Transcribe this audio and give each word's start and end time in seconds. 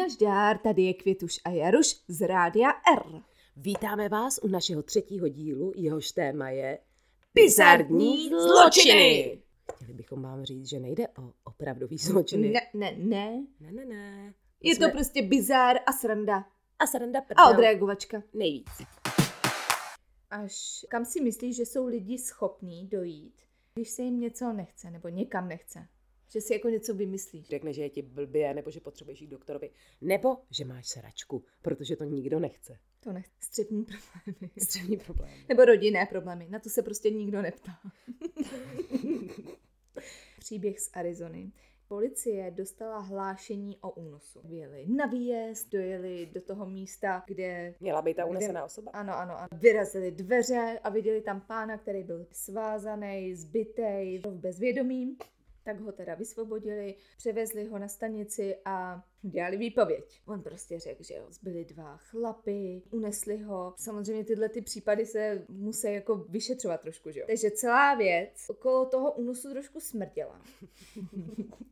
Naždár, 0.00 0.58
tady 0.58 0.82
je 0.82 0.94
Květuš 0.94 1.40
a 1.44 1.50
Jaruš 1.50 1.96
z 2.08 2.26
Rádia 2.26 2.70
R. 2.70 3.22
Vítáme 3.56 4.08
vás 4.08 4.38
u 4.42 4.48
našeho 4.48 4.82
třetího 4.82 5.28
dílu, 5.28 5.72
jehož 5.76 6.12
téma 6.12 6.50
je 6.50 6.78
Bizarní 7.34 8.28
zločiny. 8.28 9.42
Chtěli 9.74 9.92
bychom 9.94 10.22
vám 10.22 10.44
říct, 10.44 10.68
že 10.68 10.80
nejde 10.80 11.08
o 11.08 11.32
opravdový 11.44 11.98
zločiny. 11.98 12.50
Ne, 12.50 12.60
ne, 12.74 12.94
ne. 12.98 13.44
ne, 13.60 13.72
ne. 13.72 13.84
ne. 13.84 14.34
Je 14.60 14.74
Jsme- 14.74 14.86
to 14.86 14.92
prostě 14.92 15.22
bizár 15.22 15.76
a 15.86 15.92
sranda. 15.92 16.44
A 16.78 16.86
sranda 16.86 17.18
A 17.18 17.22
prdel. 17.22 17.48
odreagovačka. 17.50 18.22
Nejvíc. 18.34 18.68
Až 20.30 20.86
kam 20.90 21.04
si 21.04 21.20
myslíš, 21.20 21.56
že 21.56 21.66
jsou 21.66 21.86
lidi 21.86 22.18
schopní 22.18 22.86
dojít, 22.88 23.34
když 23.74 23.88
se 23.90 24.02
jim 24.02 24.20
něco 24.20 24.52
nechce, 24.52 24.90
nebo 24.90 25.08
někam 25.08 25.48
nechce? 25.48 25.88
Že 26.32 26.40
si 26.40 26.52
jako 26.52 26.68
něco 26.68 26.94
vymyslíš. 26.94 27.46
Řekne, 27.48 27.72
že 27.72 27.82
je 27.82 27.90
ti 27.90 28.02
blbě, 28.02 28.54
nebo 28.54 28.70
že 28.70 28.80
potřebuješ 28.80 29.20
jít 29.20 29.26
k 29.26 29.30
doktorovi, 29.30 29.70
nebo 30.00 30.36
že 30.50 30.64
máš 30.64 30.88
sračku, 30.88 31.44
protože 31.62 31.96
to 31.96 32.04
nikdo 32.04 32.40
nechce. 32.40 32.78
To 33.00 33.12
nechce. 33.12 33.32
Střevní 33.40 33.84
problémy. 33.84 34.50
Střední 34.62 34.96
problém. 34.96 35.30
Nebo 35.48 35.64
rodinné 35.64 36.06
problémy. 36.06 36.46
Na 36.50 36.58
to 36.58 36.68
se 36.68 36.82
prostě 36.82 37.10
nikdo 37.10 37.42
neptá. 37.42 37.72
Příběh 40.38 40.80
z 40.80 40.90
Arizony. 40.92 41.52
Policie 41.88 42.50
dostala 42.50 42.98
hlášení 42.98 43.76
o 43.80 43.90
únosu. 43.90 44.40
Vyjeli 44.44 44.86
na 44.88 45.06
výjezd, 45.06 45.70
dojeli 45.72 46.26
do 46.32 46.40
toho 46.40 46.66
místa, 46.66 47.22
kde 47.26 47.74
Měla 47.80 48.02
být 48.02 48.14
ta 48.14 48.22
Kde- 48.22 48.30
unesená 48.30 48.64
osoba? 48.64 48.90
Ano, 48.94 49.16
ano, 49.18 49.38
ano. 49.38 49.48
Vyrazili 49.52 50.10
dveře 50.10 50.78
a 50.84 50.88
viděli 50.90 51.20
tam 51.20 51.40
pána, 51.40 51.78
který 51.78 52.02
byl 52.02 52.26
svázaný, 52.32 53.34
zbytej, 53.34 54.18
v 54.18 54.26
bezvědomí. 54.26 55.16
Tak 55.64 55.80
ho 55.80 55.92
teda 55.92 56.14
vysvobodili, 56.14 56.94
převezli 57.18 57.64
ho 57.64 57.78
na 57.78 57.88
stanici 57.88 58.56
a 58.64 59.04
dělali 59.22 59.56
výpověď. 59.56 60.22
On 60.26 60.42
prostě 60.42 60.78
řekl, 60.80 61.02
že 61.02 61.14
jo, 61.14 61.26
zbyli 61.30 61.64
dva 61.64 61.96
chlapy, 61.96 62.82
unesli 62.90 63.38
ho. 63.38 63.74
Samozřejmě 63.76 64.24
tyhle 64.24 64.48
ty 64.48 64.62
případy 64.62 65.06
se 65.06 65.44
musí 65.48 65.92
jako 65.92 66.16
vyšetřovat 66.16 66.80
trošku, 66.80 67.10
že 67.10 67.20
jo. 67.20 67.26
Takže 67.26 67.50
celá 67.50 67.94
věc 67.94 68.50
okolo 68.50 68.86
toho 68.86 69.12
únosu 69.12 69.50
trošku 69.50 69.80
smrděla. 69.80 70.42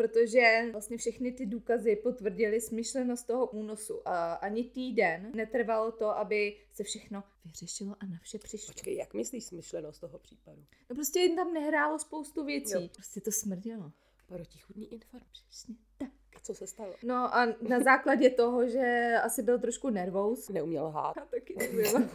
Protože 0.00 0.68
vlastně 0.72 0.96
všechny 0.96 1.32
ty 1.32 1.46
důkazy 1.46 1.96
potvrdily 1.96 2.60
smyšlenost 2.60 3.26
toho 3.26 3.46
únosu 3.46 4.08
a 4.08 4.32
ani 4.34 4.64
týden 4.64 5.32
netrvalo 5.34 5.92
to, 5.92 6.08
aby 6.18 6.56
se 6.72 6.84
všechno 6.84 7.24
vyřešilo 7.44 7.96
a 8.00 8.06
na 8.06 8.18
vše 8.22 8.38
přišlo. 8.38 8.72
Počkej, 8.74 8.96
jak 8.96 9.14
myslíš 9.14 9.44
smyšlenost 9.44 10.00
toho 10.00 10.18
případu? 10.18 10.64
No 10.90 10.96
prostě 10.96 11.20
jen 11.20 11.36
tam 11.36 11.52
nehrálo 11.54 11.98
spoustu 11.98 12.44
věcí. 12.44 12.72
Jo. 12.74 12.88
Prostě 12.94 13.20
to 13.20 13.32
smrdělo. 13.32 13.92
Protichudný 14.26 14.92
informace. 14.92 15.42
Přesně 15.48 15.74
tak. 15.98 16.08
Co 16.42 16.54
se 16.54 16.66
stalo? 16.66 16.94
No 17.02 17.34
a 17.34 17.46
na 17.68 17.80
základě 17.80 18.30
toho, 18.30 18.68
že 18.68 19.14
asi 19.22 19.42
byl 19.42 19.58
trošku 19.58 19.90
nervous. 19.90 20.48
Neuměl 20.48 20.84
lhát. 20.84 21.16
Já 21.16 21.24
taky 21.24 21.56
neumím 21.58 22.10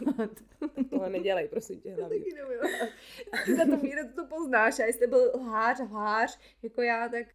Tohle 0.90 1.10
nedělej, 1.10 1.48
prosím 1.48 1.80
tě, 1.80 1.88
Já 1.88 1.96
hlavně. 1.96 2.18
taky 2.18 2.34
neumím 2.34 2.58
lhát. 2.58 2.88
Na 3.58 3.76
tom 3.76 3.82
míře 3.82 4.12
to 4.14 4.24
poznáš. 4.26 4.78
A 4.78 4.84
jestli 4.84 5.06
byl 5.06 5.32
lhář, 5.34 5.80
lhář, 5.80 6.38
jako 6.62 6.82
já, 6.82 7.08
tak 7.08 7.26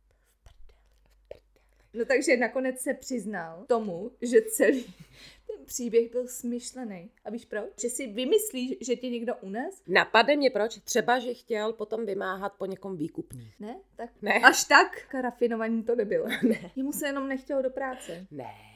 No 1.93 2.05
takže 2.05 2.37
nakonec 2.37 2.79
se 2.79 2.93
přiznal 2.93 3.65
tomu, 3.67 4.11
že 4.21 4.41
celý 4.41 4.83
ten 5.47 5.65
příběh 5.65 6.11
byl 6.11 6.27
smyšlený. 6.27 7.11
A 7.25 7.29
víš 7.29 7.45
proč? 7.45 7.81
Že 7.81 7.89
si 7.89 8.07
vymyslíš, 8.07 8.75
že 8.81 8.95
tě 8.95 9.09
někdo 9.09 9.35
unes? 9.41 9.81
Napadne 9.87 10.35
mě 10.35 10.49
proč? 10.49 10.77
Třeba, 10.83 11.19
že 11.19 11.33
chtěl 11.33 11.73
potom 11.73 12.05
vymáhat 12.05 12.53
po 12.57 12.65
někom 12.65 12.97
výkupný. 12.97 13.51
Ne? 13.59 13.75
Tak 13.95 14.09
Ne. 14.21 14.33
až 14.43 14.63
tak 14.63 15.13
rafinovaný 15.21 15.83
to 15.83 15.95
nebylo. 15.95 16.25
Ne. 16.43 16.71
Jemu 16.75 16.91
se 16.91 17.07
jenom 17.07 17.27
nechtělo 17.27 17.61
do 17.61 17.69
práce. 17.69 18.27
Ne. 18.31 18.70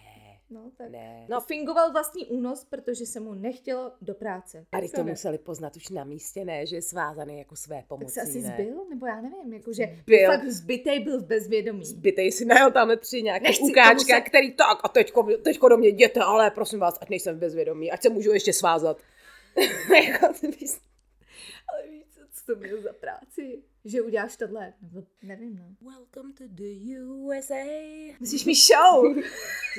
No, 0.56 0.72
tak. 0.78 0.90
Ne. 0.90 1.26
No, 1.30 1.42
fingoval 1.42 1.92
vlastní 1.92 2.26
únos, 2.26 2.66
protože 2.66 3.06
se 3.06 3.20
mu 3.20 3.34
nechtělo 3.34 3.92
do 4.02 4.14
práce. 4.16 4.66
A 4.72 4.78
to 4.96 5.04
ne? 5.04 5.10
museli 5.12 5.38
poznat 5.38 5.76
už 5.76 5.90
na 5.90 6.04
místě, 6.04 6.46
ne, 6.46 6.66
že 6.66 6.76
je 6.76 6.82
svázaný 6.82 7.38
jako 7.40 7.56
své 7.56 7.76
Tak 7.76 7.86
pomocí, 7.88 8.10
se 8.14 8.22
asi 8.22 8.42
ne? 8.42 8.54
zbyl? 8.54 8.86
Nebo 8.90 9.06
já 9.06 9.22
nevím, 9.22 9.54
jakože 9.54 9.84
Zbyl. 10.02 10.32
fakt 10.32 10.48
zbytej 10.48 11.00
byl 11.00 11.22
v 11.22 11.26
bezvědomí. 11.26 11.86
Zbytej 11.86 12.32
si 12.32 12.46
najel 12.46 12.72
tam 12.72 12.92
tři 12.98 13.24
nějaké 13.24 13.44
Nechci 13.48 13.62
ukáčka, 13.64 14.16
se- 14.16 14.22
který 14.22 14.52
tak 14.52 14.80
a 14.84 14.88
teďko, 14.88 15.24
teďko 15.24 15.70
do 15.70 15.78
mě 15.78 15.90
jděte, 15.90 16.20
ale 16.20 16.52
prosím 16.52 16.80
vás, 16.80 16.98
ať 17.02 17.10
nejsem 17.10 17.40
bezvědomý, 17.40 17.92
ať 17.92 18.02
se 18.02 18.10
můžu 18.10 18.32
ještě 18.32 18.54
svázat. 18.54 18.98
Jako 20.08 20.26
Ale 20.26 21.88
víš, 21.90 22.06
co, 22.32 22.54
to 22.54 22.60
měl 22.60 22.82
za 22.82 22.94
práci? 22.94 23.64
Že 23.86 24.02
uděláš 24.02 24.38
tohle? 24.38 24.74
Nebo 24.82 25.08
nevím, 25.24 25.56
no. 25.56 25.90
Welcome 25.92 26.34
to 26.34 26.44
the 26.48 27.00
USA. 27.02 27.66
Musíš 28.20 28.46
mi 28.46 28.54
show! 28.56 29.16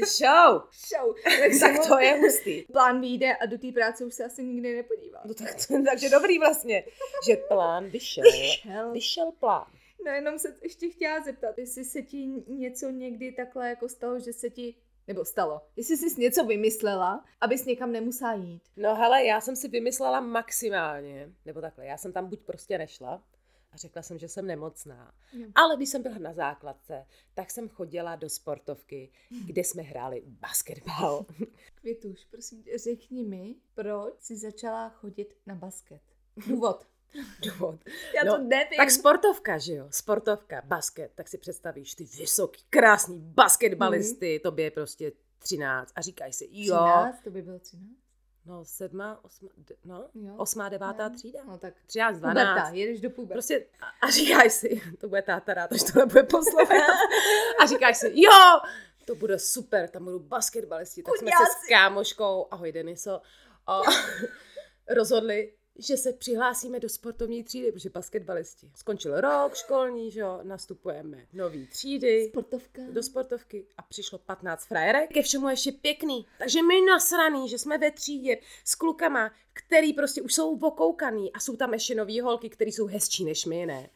Show. 0.07 0.63
show! 0.89 1.15
Tak, 1.25 1.51
Tak 1.61 1.89
to 1.89 1.99
je 1.99 2.15
hustý. 2.21 2.63
Plán 2.73 3.01
vyjde 3.01 3.37
a 3.37 3.47
do 3.47 3.59
té 3.59 3.73
práce 3.73 4.05
už 4.05 4.15
se 4.15 4.25
asi 4.25 4.45
nikdy 4.45 4.77
nepodívá. 4.77 5.23
No 5.25 5.35
tak, 5.35 5.57
takže 5.91 6.09
dobrý 6.09 6.39
vlastně, 6.39 6.85
že 7.27 7.37
plán 7.37 7.89
vyšel. 7.89 8.25
Šel. 8.33 8.93
Vyšel 8.93 9.33
plán. 9.33 9.67
No 10.07 10.13
jenom 10.13 10.39
se 10.39 10.57
ještě 10.63 10.89
chtěla 10.91 11.21
zeptat, 11.25 11.59
jestli 11.59 11.85
se 11.85 12.03
ti 12.03 12.27
něco 12.49 12.91
někdy 12.91 13.33
takhle 13.33 13.69
jako 13.69 13.89
stalo, 13.89 14.21
že 14.21 14.33
se 14.33 14.51
ti 14.51 14.75
nebo 15.09 15.25
stalo. 15.25 15.61
Jestli 15.77 15.97
jsi 15.97 16.21
něco 16.21 16.45
vymyslela, 16.45 17.25
abys 17.41 17.65
někam 17.65 17.93
nemusela 17.93 18.35
jít. 18.35 18.63
No 18.77 18.95
hele, 18.95 19.25
já 19.25 19.41
jsem 19.41 19.57
si 19.57 19.69
vymyslela 19.69 20.21
maximálně, 20.21 21.33
nebo 21.45 21.61
takhle, 21.61 21.87
já 21.87 21.97
jsem 21.97 22.13
tam 22.13 22.27
buď 22.29 22.41
prostě 22.41 22.79
nešla 22.79 23.23
a 23.73 23.77
řekla 23.77 24.03
jsem, 24.03 24.19
že 24.19 24.29
jsem 24.29 24.47
nemocná. 24.47 25.15
Jo. 25.33 25.49
Ale 25.55 25.77
když 25.77 25.89
jsem 25.89 26.03
byla 26.03 26.19
na 26.19 26.33
základce, 26.33 27.07
tak 27.35 27.51
jsem 27.51 27.69
chodila 27.69 28.17
do 28.17 28.29
sportovky, 28.29 29.11
kde 29.47 29.65
jsme 29.65 29.83
hráli 29.83 30.23
basketbal. 30.27 31.27
Květuš, 31.75 32.25
prosím 32.31 32.63
tě, 32.63 32.79
řekni 32.79 33.25
mi, 33.25 33.55
proč 33.75 34.15
jsi 34.21 34.37
začala 34.37 34.89
chodit 34.89 35.37
na 35.47 35.55
basket. 35.55 36.03
Důvod. 36.47 36.87
Důvod. 37.43 37.81
Já 38.15 38.25
No, 38.25 38.37
to 38.37 38.43
nevím. 38.43 38.77
Tak 38.77 38.91
sportovka, 38.91 39.59
že 39.59 39.75
jo? 39.75 39.89
Sportovka, 39.91 40.63
basket, 40.65 41.13
tak 41.15 41.29
si 41.29 41.39
představíš 41.39 41.95
ty 41.95 42.05
vysoký, 42.05 42.65
krásný 42.71 43.19
basketbalisty, 43.21 44.35
mm. 44.35 44.43
tobě 44.43 44.65
je 44.65 44.71
prostě 44.71 45.13
13 45.39 45.93
a 45.97 46.01
říkají 46.01 46.33
si, 46.33 46.49
jo, 46.51 46.77
13, 46.77 47.23
to 47.25 47.31
by 47.31 47.43
bylo 47.43 47.59
13. 47.59 48.06
no 48.47 48.65
sedma, 48.65 49.21
osma, 49.25 49.49
no, 49.85 50.09
Jo. 50.15 50.35
osmá, 50.37 50.69
devátá 50.69 51.09
No. 51.09 51.15
třída. 51.15 51.41
No 51.45 51.59
tak 51.59 51.75
13, 51.87 52.15
puberta, 52.17 52.43
12. 52.55 52.75
jedeš 52.75 53.01
do 53.01 53.11
puberty. 53.11 53.33
Prostě 53.33 53.67
a, 53.81 54.07
a 54.07 54.11
říkáš 54.11 54.53
si, 54.53 54.83
to 55.01 55.09
bude 55.09 55.23
táta 55.23 55.55
rád, 55.55 55.73
až 55.73 55.83
to 55.93 55.99
nebude 55.99 56.23
poslouchat. 56.23 56.77
A 57.63 57.67
říkáš 57.67 57.97
si, 57.99 58.07
jo, 58.15 58.31
to 59.07 59.15
bude 59.15 59.39
super, 59.39 59.89
tam 59.89 60.05
budou 60.05 60.19
basketbalisti. 60.19 61.03
Tak 61.03 61.17
jsme 61.17 61.31
se 61.31 61.53
s 61.53 61.69
kámoškou, 61.69 62.49
ahoj 62.51 62.73
Deniso, 62.73 63.21
a 63.67 63.81
rozhodli, 64.89 65.53
že 65.79 65.97
se 65.97 66.13
přihlásíme 66.13 66.81
do 66.81 66.89
sportovní 66.89 67.45
třídy, 67.45 67.73
protože 67.73 67.91
basketbalisti. 67.91 68.71
Skončil 68.75 69.21
rok 69.21 69.55
školní, 69.55 70.11
že 70.11 70.21
jo, 70.21 70.41
nastupujeme 70.43 71.27
nový 71.33 71.67
třídy 71.67 72.29
Sportovka. 72.29 72.83
do 72.91 73.03
sportovky 73.03 73.67
a 73.77 73.83
přišlo 73.83 74.19
15 74.19 74.67
frajerek. 74.67 75.13
Ke 75.13 75.23
všemu 75.23 75.49
ještě 75.49 75.73
pěkný. 75.73 76.27
Takže 76.39 76.63
my 76.63 76.81
nasraný, 76.81 77.49
že 77.49 77.59
jsme 77.59 77.79
ve 77.79 77.91
třídě 77.91 78.39
s 78.65 78.75
klukama, 78.75 79.31
který 79.53 79.93
prostě 79.93 80.23
už 80.23 80.35
jsou 80.35 80.59
okoukaný 80.59 81.33
a 81.33 81.41
jsou 81.41 81.57
tam 81.57 81.73
ještě 81.73 81.95
nový 81.95 82.21
holky, 82.21 82.51
který 82.51 82.73
jsou 82.73 82.87
hezčí 82.87 83.25
než 83.25 83.45
my, 83.45 83.67
ne? 83.67 83.91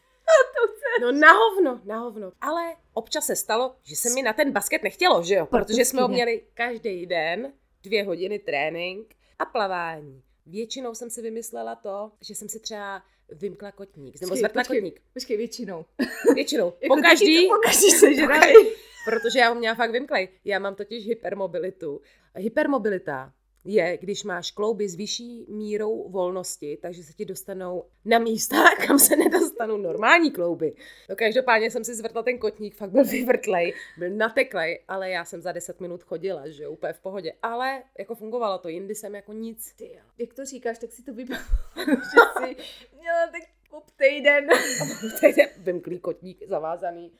No 1.00 1.12
na 1.12 1.32
hovno, 1.32 1.80
na 1.84 1.98
hovno. 1.98 2.32
Ale 2.40 2.76
občas 2.94 3.26
se 3.26 3.36
stalo, 3.36 3.76
že 3.82 3.96
se 3.96 4.10
mi 4.10 4.22
na 4.22 4.32
ten 4.32 4.52
basket 4.52 4.82
nechtělo, 4.82 5.22
že 5.22 5.34
jo? 5.34 5.46
Protože 5.46 5.84
jsme 5.84 6.02
ho 6.02 6.08
měli 6.08 6.42
každý 6.54 7.06
den, 7.06 7.52
dvě 7.82 8.04
hodiny 8.04 8.38
trénink 8.38 9.14
a 9.38 9.44
plavání. 9.44 10.22
Většinou 10.50 10.94
jsem 10.94 11.10
si 11.10 11.22
vymyslela 11.22 11.74
to, 11.74 12.12
že 12.20 12.34
jsem 12.34 12.48
si 12.48 12.60
třeba 12.60 13.02
vymkla 13.28 13.72
kotník, 13.72 14.20
nebo 14.20 14.36
zvrtla 14.36 14.64
kotník. 14.64 15.00
Počkej, 15.12 15.36
většinou. 15.36 15.84
Většinou. 16.34 16.72
Jako 16.80 16.96
Po 16.96 17.02
každý, 17.02 17.48
po 17.48 17.72
se 17.72 18.14
žrali. 18.14 18.52
Pokaždý. 18.52 18.70
Protože 19.04 19.38
já 19.38 19.48
ho 19.48 19.54
měla 19.54 19.74
fakt 19.74 19.90
vymklej. 19.90 20.28
Já 20.44 20.58
mám 20.58 20.74
totiž 20.74 21.06
hypermobilitu. 21.06 22.00
Hypermobilita 22.34 23.32
je, 23.64 23.98
když 24.00 24.24
máš 24.24 24.50
klouby 24.50 24.88
s 24.88 24.94
vyšší 24.94 25.46
mírou 25.48 26.08
volnosti, 26.08 26.78
takže 26.82 27.02
se 27.02 27.12
ti 27.12 27.24
dostanou 27.24 27.84
na 28.04 28.18
místa, 28.18 28.56
kam 28.86 28.98
se 28.98 29.16
nedostanou 29.16 29.76
normální 29.76 30.30
klouby. 30.30 30.74
No 31.08 31.16
každopádně 31.16 31.70
jsem 31.70 31.84
si 31.84 31.94
zvrtla 31.94 32.22
ten 32.22 32.38
kotník, 32.38 32.74
fakt 32.74 32.90
byl 32.90 33.04
vyvrtlej, 33.04 33.74
byl 33.98 34.10
nateklej, 34.10 34.84
ale 34.88 35.10
já 35.10 35.24
jsem 35.24 35.42
za 35.42 35.52
10 35.52 35.80
minut 35.80 36.02
chodila, 36.02 36.48
že 36.48 36.62
jo, 36.62 36.72
úplně 36.72 36.92
v 36.92 37.00
pohodě. 37.00 37.32
Ale 37.42 37.82
jako 37.98 38.14
fungovalo 38.14 38.58
to, 38.58 38.68
jindy 38.68 38.94
jsem 38.94 39.14
jako 39.14 39.32
nic. 39.32 39.72
Ty 39.72 39.86
jo. 39.86 40.04
Jak 40.18 40.34
to 40.34 40.44
říkáš, 40.44 40.78
tak 40.78 40.92
si 40.92 41.02
to 41.02 41.14
vybavuju, 41.14 41.48
že 41.86 42.46
jsi 42.46 42.56
měla 42.98 43.26
tak 43.26 43.42
pop 43.70 43.90
týden 43.90 44.48
Teď 45.20 45.38
je 45.38 45.48
vymklý 45.56 45.98
kotník 45.98 46.42
zavázaný. 46.48 47.12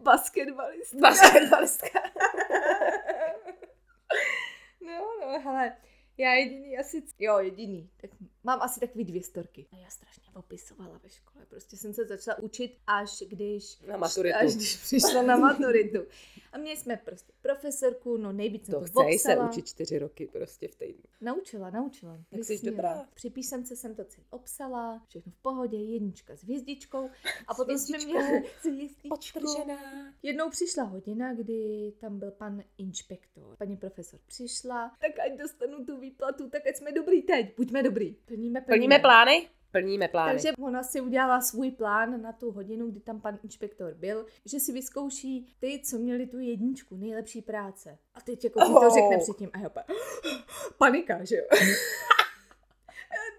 basketbalista. 0.00 0.98
Basketbalistka. 1.00 2.00
No, 4.88 5.04
no, 5.20 5.40
hele, 5.40 5.76
já 6.18 6.34
jediný 6.34 6.78
asi, 6.78 7.02
jo, 7.18 7.38
jediný, 7.38 7.90
tak 8.00 8.10
mám 8.48 8.62
asi 8.62 8.80
takový 8.80 9.04
dvě 9.04 9.22
storky. 9.22 9.66
A 9.72 9.76
já 9.76 9.90
strašně 9.90 10.22
popisovala 10.32 11.00
ve 11.02 11.08
škole, 11.08 11.46
Prostě 11.48 11.76
jsem 11.76 11.92
se 11.94 12.04
začala 12.04 12.38
učit 12.38 12.76
až 12.86 13.22
když, 13.28 13.80
Na 13.80 13.96
maturitu. 13.96 14.36
až 14.38 14.54
když 14.54 14.76
přišla 14.76 15.22
na 15.22 15.36
maturitu. 15.36 15.98
A 16.52 16.58
měli 16.58 16.76
jsme 16.76 16.96
prostě 16.96 17.32
profesorku, 17.42 18.16
no 18.16 18.32
nejvíc 18.32 18.64
jsem 18.66 18.74
To 18.74 18.80
to, 18.80 19.02
chce 19.02 19.18
se 19.18 19.38
učit 19.38 19.66
čtyři 19.66 19.98
roky 19.98 20.26
prostě 20.32 20.68
v 20.68 20.74
týdnu. 20.74 21.02
Naučila, 21.20 21.70
naučila. 21.70 22.18
Tak 22.30 22.44
jsi 22.44 22.58
dobrá. 22.66 23.08
Při 23.14 23.30
písemce 23.30 23.76
jsem 23.76 23.94
to 23.94 24.04
celý 24.04 24.26
obsala, 24.30 25.02
všechno 25.08 25.32
v 25.32 25.42
pohodě, 25.42 25.76
jednička 25.76 26.36
s 26.36 26.42
hvězdičkou. 26.44 27.10
A 27.46 27.54
potom 27.54 27.78
jsme 27.78 27.98
měli 27.98 28.44
s 28.60 28.64
hvězdičkou. 28.64 29.40
Jednou 30.22 30.50
přišla 30.50 30.84
hodina, 30.84 31.34
kdy 31.34 31.92
tam 32.00 32.18
byl 32.18 32.30
pan 32.30 32.62
inspektor. 32.78 33.56
Paní 33.56 33.76
profesor 33.76 34.20
přišla, 34.26 34.96
tak 35.00 35.18
ať 35.18 35.38
dostanu 35.38 35.84
tu 35.84 36.00
výplatu, 36.00 36.50
tak 36.50 36.66
ať 36.66 36.76
jsme 36.76 36.92
dobrý 36.92 37.22
teď. 37.22 37.56
Buďme 37.56 37.82
dobrý. 37.82 38.16
Plníme, 38.38 38.60
plníme. 38.60 38.78
Plníme 38.78 38.98
plány? 38.98 39.48
Plníme 39.72 40.08
plány. 40.08 40.32
Takže 40.32 40.52
ona 40.58 40.82
si 40.82 41.00
udělala 41.00 41.40
svůj 41.40 41.70
plán 41.70 42.22
na 42.22 42.32
tu 42.32 42.50
hodinu, 42.50 42.90
kdy 42.90 43.00
tam 43.00 43.20
pan 43.20 43.38
inspektor 43.44 43.94
byl, 43.94 44.26
že 44.44 44.60
si 44.60 44.72
vyzkouší 44.72 45.56
ty, 45.60 45.80
co 45.84 45.98
měli 45.98 46.26
tu 46.26 46.38
jedničku, 46.38 46.96
nejlepší 46.96 47.42
práce. 47.42 47.98
A 48.14 48.20
teď 48.20 48.44
jako 48.44 48.60
oh. 48.60 48.84
to 48.84 48.90
řekne 48.94 49.18
předtím 49.18 49.50
a 49.52 49.58
já 49.58 49.68
pa, 49.68 49.84
panika, 50.78 51.24
že 51.24 51.36
jo. 51.36 51.44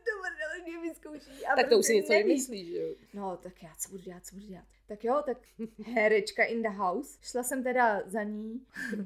Dobře, 0.09 0.63
mě 0.63 0.79
vyzkouší. 0.89 1.45
A 1.45 1.55
tak 1.55 1.69
to 1.69 1.79
už 1.79 1.85
si 1.85 1.93
prostě 1.93 1.93
něco 1.93 2.13
neví. 2.13 2.23
vymyslíš, 2.23 2.67
že 2.67 2.77
jo? 2.77 2.95
No, 3.13 3.37
tak 3.37 3.63
já 3.63 3.69
co 3.79 3.89
budu 3.89 4.03
dělat, 4.03 4.25
co 4.25 4.35
budu 4.35 4.47
dělat. 4.47 4.65
Tak 4.89 5.03
jo, 5.03 5.21
tak 5.25 5.37
herečka 5.83 6.43
in 6.43 6.61
the 6.61 6.69
house. 6.69 7.17
Šla 7.21 7.43
jsem 7.43 7.63
teda 7.63 8.01
za 8.05 8.23
ní 8.23 8.61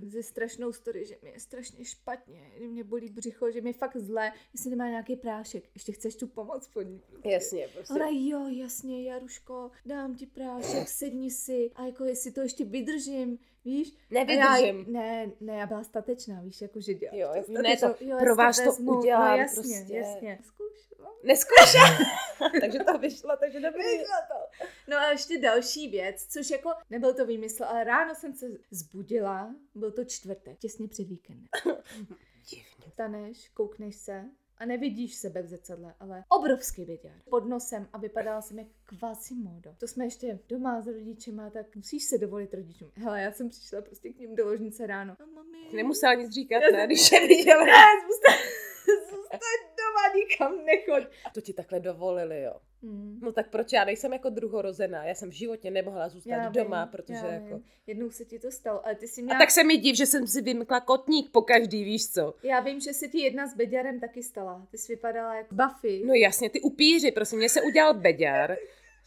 ze 0.07 0.23
strašnou 0.23 0.73
story, 0.73 1.05
že 1.05 1.17
mi 1.23 1.29
je 1.29 1.39
strašně 1.39 1.85
špatně, 1.85 2.51
že 2.57 2.67
mě 2.67 2.83
bolí 2.83 3.09
břicho, 3.09 3.51
že 3.51 3.61
mi 3.61 3.69
je 3.69 3.73
fakt 3.73 3.97
zlé, 3.97 4.31
jestli 4.53 4.69
nemá 4.69 4.89
nějaký 4.89 5.15
prášek. 5.15 5.63
Ještě 5.73 5.91
chceš 5.91 6.15
tu 6.15 6.27
pomoc 6.27 6.67
po 6.67 6.81
ní? 6.81 7.01
Prostě. 7.09 7.29
Jasně, 7.29 7.67
prostě. 7.73 7.93
Ona, 7.93 8.05
jo, 8.11 8.47
jasně, 8.47 9.09
Jaruško, 9.09 9.71
dám 9.85 10.15
ti 10.15 10.25
prášek, 10.25 10.89
sedni 10.89 11.31
si 11.31 11.71
a 11.75 11.85
jako 11.85 12.03
jestli 12.03 12.31
to 12.31 12.41
ještě 12.41 12.65
vydržím, 12.65 13.39
víš? 13.65 13.93
A 14.11 14.15
já, 14.15 14.23
Nevydržím. 14.23 14.93
ne, 14.93 15.31
ne, 15.41 15.57
já 15.57 15.67
byla 15.67 15.83
statečná, 15.83 16.41
víš, 16.41 16.61
jako 16.61 16.81
že 16.81 16.93
dělat. 16.93 17.15
Jo, 17.15 17.31
jako, 17.35 17.51
ne, 17.51 17.77
to, 17.77 17.95
jo, 17.99 18.17
pro 18.19 18.35
vás 18.35 18.57
to 18.59 18.65
vezmu, 18.65 18.99
udělám 18.99 19.31
no, 19.31 19.37
jasně, 19.37 19.55
prostě. 19.63 19.93
jasně. 19.93 20.39
Zkoušela. 20.43 21.11
Neskoušela. 21.23 21.89
takže 22.61 22.79
to 22.79 22.97
vyšlo, 22.97 23.37
takže 23.39 23.59
dobrý. 23.59 23.83
Vyšlo 23.83 24.15
to. 24.27 24.65
No 24.87 24.97
a 24.97 25.11
ještě 25.11 25.39
další 25.39 25.89
věc, 25.89 26.25
což 26.25 26.49
jako 26.49 26.69
nebyl 26.89 27.13
to 27.13 27.25
výmysl, 27.25 27.63
ale 27.63 27.83
ráno 27.83 28.15
jsem 28.15 28.33
se 28.33 28.45
zbudila, 28.71 29.55
byl 29.75 29.91
to 29.91 30.05
čtvrtek, 30.05 30.59
těsně 30.59 30.87
před 30.87 31.07
víkendem. 31.07 31.47
Divně. 32.49 32.91
Staneš, 32.91 33.49
koukneš 33.49 33.95
se 33.95 34.23
a 34.63 34.65
nevidíš 34.65 35.15
sebe 35.15 35.41
v 35.41 35.47
zrcadle, 35.47 35.93
ale 35.99 36.23
obrovský 36.29 36.85
viděr 36.85 37.11
pod 37.29 37.45
nosem 37.49 37.87
a 37.93 37.97
vypadala 37.97 38.41
jsem 38.41 38.59
jak 38.59 38.67
Quasimodo. 38.99 39.75
To 39.79 39.87
jsme 39.87 40.05
ještě 40.05 40.39
doma 40.49 40.81
s 40.81 40.87
rodičima, 40.87 41.49
tak 41.49 41.75
musíš 41.75 42.03
se 42.03 42.17
dovolit 42.17 42.53
rodičům. 42.53 42.91
Hele, 42.95 43.21
já 43.21 43.31
jsem 43.31 43.49
přišla 43.49 43.81
prostě 43.81 44.09
k 44.09 44.19
ním 44.19 44.35
do 44.35 44.45
ložnice 44.45 44.87
ráno. 44.87 45.15
A 45.19 45.25
mami, 45.35 45.57
Nemusela 45.75 46.13
nic 46.13 46.33
říkat, 46.33 46.55
Já 46.55 46.69
ne, 46.71 46.77
jsem- 46.77 46.87
když 46.87 47.11
je 47.11 47.27
viděla. 47.27 47.63
ne, 47.65 47.71
nikam 50.49 50.65
nechoď. 50.65 51.03
A 51.25 51.29
to 51.29 51.41
ti 51.41 51.53
takhle 51.53 51.79
dovolili, 51.79 52.41
jo. 52.41 52.53
Hmm. 52.83 53.19
No 53.21 53.31
tak 53.31 53.49
proč 53.49 53.73
já 53.73 53.85
nejsem 53.85 54.13
jako 54.13 54.29
druhorozená? 54.29 55.05
Já 55.05 55.15
jsem 55.15 55.29
v 55.29 55.33
životě 55.33 55.71
nemohla 55.71 56.09
zůstat 56.09 56.29
Já 56.29 56.49
doma, 56.49 56.83
vím, 56.83 56.91
protože 56.91 57.19
já 57.25 57.31
jako... 57.31 57.55
Vím. 57.55 57.63
Jednou 57.87 58.09
se 58.09 58.25
ti 58.25 58.39
to 58.39 58.51
stalo, 58.51 58.85
ale 58.85 58.95
ty 58.95 59.07
si 59.07 59.21
A 59.21 59.23
měla... 59.23 59.39
tak 59.39 59.51
se 59.51 59.63
mi 59.63 59.77
div, 59.77 59.95
že 59.95 60.05
jsem 60.05 60.27
si 60.27 60.41
vymkla 60.41 60.79
kotník 60.79 61.31
po 61.31 61.41
každý, 61.41 61.83
víš 61.83 62.11
co? 62.11 62.33
Já 62.43 62.59
vím, 62.59 62.79
že 62.79 62.93
se 62.93 63.07
ti 63.07 63.21
jedna 63.21 63.47
s 63.47 63.55
Beďarem 63.55 63.99
taky 63.99 64.23
stala. 64.23 64.67
Ty 64.71 64.77
jsi 64.77 64.93
vypadala 64.93 65.35
jako 65.35 65.55
Buffy. 65.55 66.03
No 66.05 66.13
jasně, 66.13 66.49
ty 66.49 66.61
upíři, 66.61 67.11
prosím, 67.11 67.39
mě 67.39 67.49
se 67.49 67.61
udělal 67.61 67.93
beďar 67.93 68.57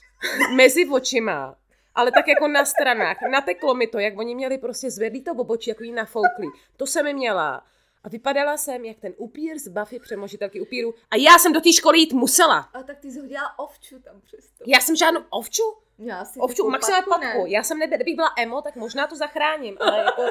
mezi 0.56 0.88
očima, 0.88 1.56
ale 1.94 2.12
tak 2.12 2.28
jako 2.28 2.48
na 2.48 2.64
stranách. 2.64 3.16
Nateklo 3.30 3.74
mi 3.74 3.86
to, 3.86 3.98
jak 3.98 4.18
oni 4.18 4.34
měli 4.34 4.58
prostě 4.58 4.90
zvedlý 4.90 5.22
to 5.22 5.32
obočí, 5.32 5.70
jako 5.70 5.84
jí 5.84 5.92
nafouklý. 5.92 6.48
To 6.76 6.86
jsem 6.86 7.04
mi 7.04 7.14
měla. 7.14 7.64
A 8.06 8.08
vypadala 8.08 8.56
jsem 8.56 8.84
jak 8.84 8.98
ten 9.00 9.14
upír 9.16 9.58
z 9.58 9.68
Buffy 9.68 9.98
přemožitelky 9.98 10.60
upíru. 10.60 10.94
A 11.10 11.16
já 11.16 11.38
jsem 11.38 11.52
do 11.52 11.60
té 11.60 11.72
školy 11.72 11.98
jít 11.98 12.12
musela. 12.12 12.58
A 12.58 12.82
tak 12.82 12.98
ty 12.98 13.10
jsi 13.10 13.20
hodila 13.20 13.58
ovču 13.58 14.00
tam 14.00 14.20
přesto. 14.20 14.64
Já 14.66 14.80
jsem 14.80 14.96
žádnou 14.96 15.20
ovču? 15.30 15.62
Měla 15.98 16.24
jsi 16.24 16.40
Ovču, 16.40 16.70
maximálně 16.70 17.06
patku. 17.08 17.42
ne? 17.44 17.50
Já 17.50 17.62
jsem 17.62 17.78
nebyla, 17.78 17.96
kdybych 17.96 18.14
byla 18.14 18.32
emo, 18.38 18.62
tak 18.62 18.76
možná 18.76 19.06
to 19.06 19.16
zachráním, 19.16 19.76
ale 19.80 19.98
jako 19.98 20.22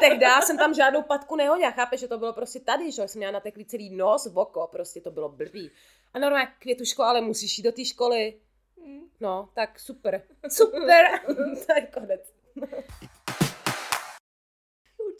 tehdy 0.00 0.26
jsem 0.42 0.58
tam 0.58 0.74
žádnou 0.74 1.02
patku 1.02 1.36
nehodila. 1.36 1.70
Chápeš, 1.70 2.00
že 2.00 2.08
to 2.08 2.18
bylo 2.18 2.32
prostě 2.32 2.60
tady, 2.60 2.92
že 2.92 3.08
jsem 3.08 3.18
měla 3.18 3.32
nateklý 3.32 3.64
celý 3.64 3.96
nos, 3.96 4.26
v 4.26 4.38
oko, 4.38 4.68
prostě 4.72 5.00
to 5.00 5.10
bylo 5.10 5.28
blbý. 5.28 5.70
A 6.14 6.18
normálně 6.18 6.48
květuško, 6.58 7.02
ale 7.02 7.20
musíš 7.20 7.58
jít 7.58 7.64
do 7.64 7.72
té 7.72 7.84
školy. 7.84 8.34
Hm. 8.86 9.00
No, 9.20 9.48
tak 9.54 9.80
super. 9.80 10.22
Super. 10.48 11.20
je 11.76 11.86
konec. 11.94 12.32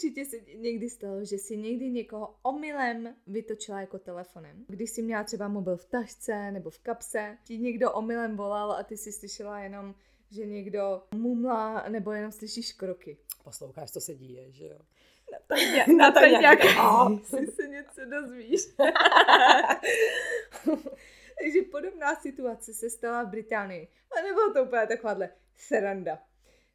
Určitě 0.02 0.24
se 0.24 0.36
někdy 0.54 0.90
stalo, 0.90 1.24
že 1.24 1.38
si 1.38 1.56
někdy 1.56 1.90
někoho 1.90 2.34
omylem 2.42 3.16
vytočila 3.26 3.80
jako 3.80 3.98
telefonem. 3.98 4.64
Když 4.68 4.90
jsi 4.90 5.02
měla 5.02 5.24
třeba 5.24 5.48
mobil 5.48 5.76
v 5.76 5.84
tašce 5.84 6.50
nebo 6.50 6.70
v 6.70 6.78
kapse, 6.78 7.38
ti 7.44 7.58
někdo 7.58 7.92
omylem 7.92 8.36
volal 8.36 8.72
a 8.72 8.82
ty 8.82 8.96
si 8.96 9.12
slyšela 9.12 9.60
jenom, 9.60 9.94
že 10.30 10.46
někdo 10.46 11.02
mumlá 11.14 11.88
nebo 11.88 12.12
jenom 12.12 12.32
slyšíš 12.32 12.72
kroky. 12.72 13.18
Posloucháš, 13.44 13.90
co 13.90 14.00
se 14.00 14.14
děje, 14.14 14.52
že 14.52 14.66
jo? 14.66 14.78
Na 15.30 15.38
to 16.12 16.20
nějak- 16.20 16.60
si 17.24 17.46
se 17.52 17.68
něco 17.68 18.00
dozvíš. 18.04 18.60
Takže 21.38 21.62
podobná 21.70 22.14
situace 22.14 22.74
se 22.74 22.90
stala 22.90 23.22
v 23.22 23.30
Británii. 23.30 23.88
Ale 24.12 24.22
nebylo 24.22 24.52
to 24.52 24.64
úplně 24.64 24.86
takováhle 24.86 25.30
sranda. 25.56 26.18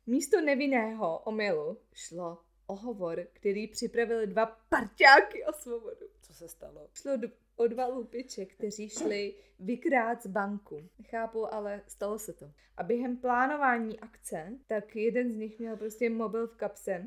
Místo 0.06 0.42
nevinného 0.42 1.20
omylu 1.20 1.78
šlo 1.94 2.47
o 2.68 2.76
hovor, 2.76 3.28
který 3.34 3.68
připravili 3.68 4.28
dva 4.28 4.46
parťáky 4.46 5.44
o 5.46 5.54
svobodu. 5.54 6.06
Co 6.22 6.34
se 6.34 6.50
stalo? 6.50 6.88
Šlo 6.94 7.18
do, 7.18 7.28
o 7.56 7.68
dva 7.68 7.88
lupiče, 7.88 8.46
kteří 8.46 8.90
šli 8.90 9.34
vykrát 9.60 10.24
z 10.24 10.28
banku. 10.28 10.90
Nechápu, 11.00 11.54
ale 11.54 11.82
stalo 11.88 12.20
se 12.20 12.34
to. 12.34 12.52
A 12.78 12.84
během 12.84 13.18
plánování 13.18 14.00
akce, 14.00 14.52
tak 14.68 14.96
jeden 14.96 15.32
z 15.32 15.36
nich 15.36 15.60
měl 15.60 15.78
prostě 15.78 16.10
mobil 16.10 16.48
v 16.48 16.56
kapse. 16.56 17.06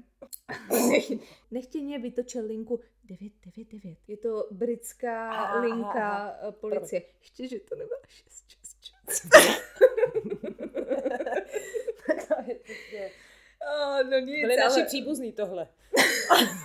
Nechtěně 1.51 1.99
vytočil 1.99 2.47
linku 2.47 2.81
999. 3.05 3.99
Je 4.09 4.17
to 4.17 4.49
britská 4.51 5.31
Aha, 5.31 5.61
linka 5.61 6.09
aha. 6.09 6.37
eh, 6.49 6.53
policie. 6.53 7.03
Ještě, 7.21 7.49
že 7.49 7.61
to 7.61 7.77
nebyla 7.77 7.99
666. 8.09 9.29
to 13.61 13.93
je 13.97 14.05
oh, 14.05 14.11
no 14.11 14.19
nic, 14.19 14.41
Byli 14.41 14.57
naši 14.57 14.81
ale... 14.81 14.85
příbuzní 14.87 15.33
tohle. 15.33 15.69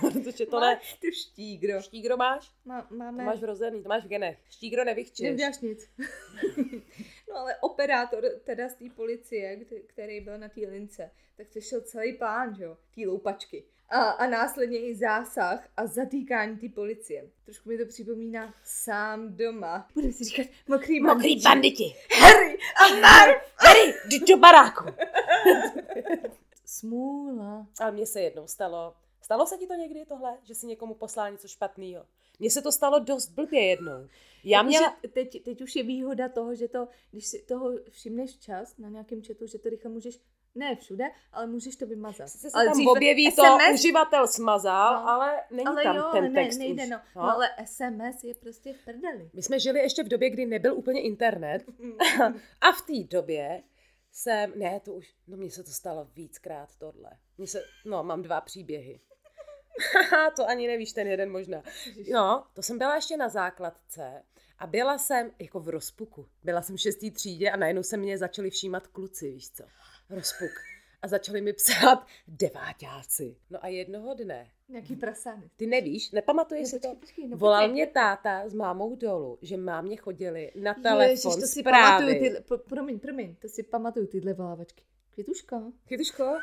Protože 0.00 0.46
to 0.46 0.60
ne... 0.60 0.66
Máš 0.74 0.94
tu 0.94 1.06
štígro. 1.12 1.82
Štígro 1.82 2.16
máš? 2.16 2.52
Má, 2.64 2.82
To 2.82 2.94
máme... 2.94 3.24
máš 3.24 3.40
vrozený, 3.40 3.82
to 3.82 3.88
máš 3.88 4.04
v 4.04 4.08
genech. 4.08 4.38
Štígro 4.50 4.84
nevychčeš. 4.84 5.24
Neuděláš 5.26 5.60
nic. 5.60 5.90
no 7.28 7.36
ale 7.36 7.56
operátor 7.60 8.24
teda 8.44 8.68
z 8.68 8.74
té 8.74 8.84
policie, 8.96 9.56
kte- 9.56 9.82
který 9.86 10.20
byl 10.20 10.38
na 10.38 10.48
té 10.48 10.60
lince, 10.60 11.10
tak 11.36 11.46
to 11.52 11.60
šel 11.60 11.80
celý 11.80 12.12
plán, 12.12 12.54
že 12.54 12.64
jo, 12.64 12.76
té 12.94 13.00
loupačky. 13.06 13.64
A, 13.88 14.02
a 14.02 14.26
následně 14.26 14.78
i 14.78 14.94
zásah 14.94 15.68
a 15.76 15.86
zatýkání 15.86 16.56
té 16.56 16.68
policie. 16.68 17.30
Trošku 17.44 17.68
mi 17.68 17.78
to 17.78 17.86
připomíná 17.86 18.54
sám 18.64 19.36
doma. 19.36 19.88
Bude 19.94 20.12
si 20.12 20.24
říkat 20.24 20.46
mokrý 20.68 21.00
Mokrý 21.00 21.42
banditi. 21.42 21.44
banditi. 21.44 21.94
Harry 22.20 22.58
a 22.84 23.00
Marv. 23.00 23.42
Harry, 23.56 23.94
jdi 24.06 24.20
do 24.20 24.36
baráku. 24.36 24.84
Smůla. 26.66 27.66
Ale 27.80 27.92
mně 27.92 28.06
se 28.06 28.20
jednou 28.20 28.46
stalo, 28.46 28.94
stalo 29.20 29.46
se 29.46 29.56
ti 29.56 29.66
to 29.66 29.74
někdy 29.74 30.04
tohle, 30.06 30.38
že 30.42 30.54
si 30.54 30.66
někomu 30.66 30.94
poslal 30.94 31.30
něco 31.30 31.48
špatného? 31.48 32.04
Mně 32.38 32.50
se 32.50 32.62
to 32.62 32.72
stalo 32.72 32.98
dost 32.98 33.28
blbě 33.28 33.64
jednou. 33.64 34.08
Já 34.44 34.62
měla... 34.62 34.86
Jakože 34.86 35.12
teď, 35.12 35.42
teď 35.44 35.62
už 35.62 35.76
je 35.76 35.82
výhoda 35.82 36.28
toho, 36.28 36.54
že 36.54 36.68
to, 36.68 36.88
když 37.10 37.26
si 37.26 37.42
toho 37.42 37.70
všimneš 37.90 38.38
čas 38.38 38.78
na 38.78 38.88
nějakém 38.88 39.22
chatu, 39.22 39.46
že 39.46 39.58
to 39.58 39.68
rychle 39.68 39.90
můžeš, 39.90 40.20
ne 40.54 40.76
všude, 40.76 41.04
ale 41.32 41.46
můžeš 41.46 41.76
to 41.76 41.86
vymazat. 41.86 42.28
Se 42.28 42.48
ale 42.54 42.64
tam 42.64 42.86
objeví 42.86 43.32
to, 43.32 43.42
SMS 43.42 43.74
uživatel 43.80 44.26
smazal, 44.26 44.94
No. 44.94 45.08
ale 45.08 45.42
není 45.50 45.66
ale 45.66 45.82
tam 45.82 45.96
jo, 45.96 46.08
ten 46.12 46.24
ale 46.24 46.30
text 46.34 46.58
ne, 46.58 46.64
nejde, 46.64 46.82
už. 46.82 46.90
no. 46.90 47.00
no. 47.16 47.22
ale 47.22 47.48
SMS 47.64 48.24
je 48.24 48.34
prostě 48.34 48.72
v 48.72 48.84
prdeli. 48.84 49.30
My 49.32 49.42
jsme 49.42 49.60
žili 49.60 49.80
ještě 49.80 50.02
v 50.02 50.08
době, 50.08 50.30
kdy 50.30 50.46
nebyl 50.46 50.74
úplně 50.74 51.00
internet 51.00 51.64
a 52.60 52.72
v 52.72 52.82
té 52.86 53.16
době 53.16 53.62
jsem, 54.16 54.52
ne, 54.58 54.80
to 54.80 54.92
už, 54.92 55.14
no 55.26 55.36
mně 55.36 55.50
se 55.50 55.64
to 55.64 55.70
stalo 55.70 56.04
víckrát 56.04 56.76
tohle. 56.76 57.10
Mně 57.38 57.46
se, 57.46 57.62
no, 57.84 58.04
mám 58.04 58.22
dva 58.22 58.40
příběhy. 58.40 59.00
To 60.36 60.48
ani 60.48 60.66
nevíš, 60.66 60.92
ten 60.92 61.06
jeden 61.06 61.30
možná. 61.30 61.62
No, 62.12 62.46
to 62.52 62.62
jsem 62.62 62.78
byla 62.78 62.94
ještě 62.94 63.16
na 63.16 63.28
základce 63.28 64.22
a 64.58 64.66
byla 64.66 64.98
jsem 64.98 65.30
jako 65.38 65.60
v 65.60 65.68
rozpuku. 65.68 66.28
Byla 66.42 66.62
jsem 66.62 66.76
v 66.76 66.80
šestý 66.80 67.10
třídě 67.10 67.50
a 67.50 67.56
najednou 67.56 67.82
se 67.82 67.96
mě 67.96 68.18
začali 68.18 68.50
všímat 68.50 68.86
kluci, 68.86 69.30
víš 69.30 69.50
co. 69.50 69.64
Rozpuk. 70.10 70.50
A 71.02 71.08
začali 71.08 71.40
mi 71.40 71.52
psát 71.52 72.06
deváťáci. 72.28 73.36
No 73.50 73.64
a 73.64 73.68
jednoho 73.68 74.14
dne 74.14 74.50
Nějaký 74.68 74.96
prasány. 74.96 75.50
Ty 75.56 75.66
nevíš, 75.66 76.10
nepamatuješ 76.10 76.68
si 76.68 76.80
to? 76.80 76.94
počkej, 76.94 77.28
no, 77.28 77.36
Volal 77.36 77.60
počkej. 77.62 77.72
mě 77.72 77.86
táta 77.86 78.48
s 78.48 78.54
mámou 78.54 78.96
dolů, 78.96 79.38
že 79.42 79.56
mámě 79.56 79.96
chodili 79.96 80.52
na 80.54 80.70
Ježiš, 80.70 80.82
telefon 80.82 81.40
to 81.40 81.46
si 81.46 81.60
zprávy. 81.60 82.04
pamatuju 82.04 82.20
tyhle, 82.20 82.40
pro, 82.40 82.58
promiň, 82.58 82.98
promiň, 82.98 83.34
to 83.34 83.48
si 83.48 83.62
pamatuju 83.62 84.06
tyhle 84.06 84.32
volávačky. 84.32 84.82
Květuško. 85.10 85.72
Chytuško, 85.88 86.24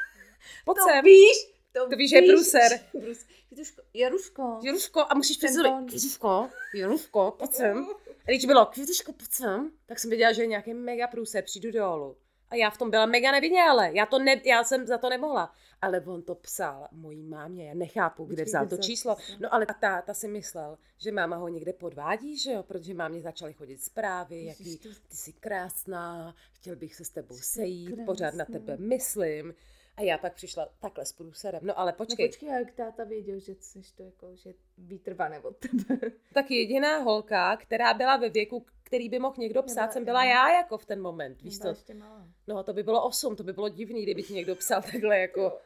pojď 0.65 0.77
To 0.77 0.83
sem. 0.83 1.03
víš, 1.05 1.53
To 1.71 1.87
víš, 1.87 2.09
že 2.09 2.15
je 2.17 2.33
průser. 2.33 2.71
Prus- 2.93 3.25
Květuško, 3.47 3.81
Jaruško. 3.93 4.59
Jiruško, 4.63 4.99
a 5.09 5.15
musíš 5.15 5.37
tón. 5.37 5.85
Jiruško, 5.91 6.49
Jiruško, 6.75 7.35
pojď 7.39 7.53
sem. 7.53 7.87
A 8.27 8.31
když 8.31 8.45
bylo, 8.45 8.65
Květuško, 8.65 9.13
pojď 9.13 9.31
sem, 9.31 9.71
tak 9.85 9.99
jsem 9.99 10.09
věděla, 10.09 10.31
že 10.33 10.41
je 10.43 10.47
nějaký 10.47 10.73
mega 10.73 11.07
průser, 11.07 11.43
přijdu 11.43 11.71
dolů. 11.71 12.17
A 12.53 12.55
já 12.55 12.69
v 12.69 12.77
tom 12.77 12.89
byla 12.89 13.05
mega 13.05 13.31
neviděle, 13.31 13.91
já, 13.93 14.05
to 14.05 14.19
ne, 14.19 14.41
já 14.45 14.63
jsem 14.63 14.87
za 14.87 14.97
to 14.97 15.09
nemohla. 15.09 15.53
Ale 15.81 16.01
on 16.01 16.21
to 16.21 16.35
psal 16.35 16.87
mojí 16.91 17.23
mámě, 17.23 17.67
já 17.67 17.73
nechápu, 17.73 18.25
kde 18.25 18.35
Počkej, 18.35 18.45
vzal 18.45 18.67
to 18.67 18.77
číslo. 18.77 19.17
No 19.39 19.53
ale 19.53 19.65
ta, 19.81 20.01
ta 20.01 20.13
si 20.13 20.27
myslel, 20.27 20.77
že 20.97 21.11
máma 21.11 21.35
ho 21.35 21.47
někde 21.47 21.73
podvádí, 21.73 22.37
že 22.37 22.51
jo, 22.51 22.63
protože 22.63 22.93
mámě 22.93 23.21
začaly 23.21 23.53
chodit 23.53 23.83
zprávy, 23.83 24.45
jaký 24.45 24.77
ty 24.77 25.15
jsi 25.15 25.33
krásná, 25.33 26.35
chtěl 26.51 26.75
bych 26.75 26.95
se 26.95 27.05
s 27.05 27.09
tebou 27.09 27.37
sejít, 27.37 28.05
pořád 28.05 28.33
na 28.33 28.45
tebe 28.45 28.77
myslím. 28.77 29.53
A 29.97 30.01
já 30.01 30.17
pak 30.17 30.33
přišla 30.33 30.69
takhle 30.79 31.05
s 31.05 31.11
průserem. 31.11 31.61
No 31.63 31.79
ale 31.79 31.91
No 31.91 31.97
počkej, 31.97 32.27
počkej, 32.27 32.49
jak 32.49 32.71
táta 32.71 33.03
věděl, 33.03 33.39
že 33.39 33.55
jsi 33.59 33.81
to 33.97 34.03
jako, 34.03 34.35
že 34.35 34.53
vítr 34.77 35.13
vane 35.13 35.39
od 35.39 35.57
tebe. 35.57 36.11
tak 36.33 36.51
jediná 36.51 36.97
holka, 36.97 37.57
která 37.57 37.93
byla 37.93 38.17
ve 38.17 38.29
věku, 38.29 38.65
který 38.93 39.09
by 39.09 39.19
mohl 39.19 39.35
někdo 39.37 39.63
psát, 39.63 39.75
Nebyla- 39.81 39.91
jsem 39.93 40.05
byla 40.05 40.23
já 40.23 40.51
jako 40.53 40.77
v 40.77 40.85
ten 40.85 41.01
moment, 41.01 41.41
víš 41.41 41.59
co? 41.59 41.67
ještě 41.67 41.93
malá. 41.93 42.25
No 42.47 42.63
to 42.63 42.73
by 42.73 42.83
bylo 42.83 43.05
osm, 43.05 43.35
to 43.35 43.43
by 43.43 43.53
bylo 43.53 43.69
divný, 43.69 44.03
kdyby 44.03 44.23
ti 44.23 44.33
někdo 44.33 44.55
psal 44.55 44.81
takhle 44.91 45.19
jako. 45.19 45.59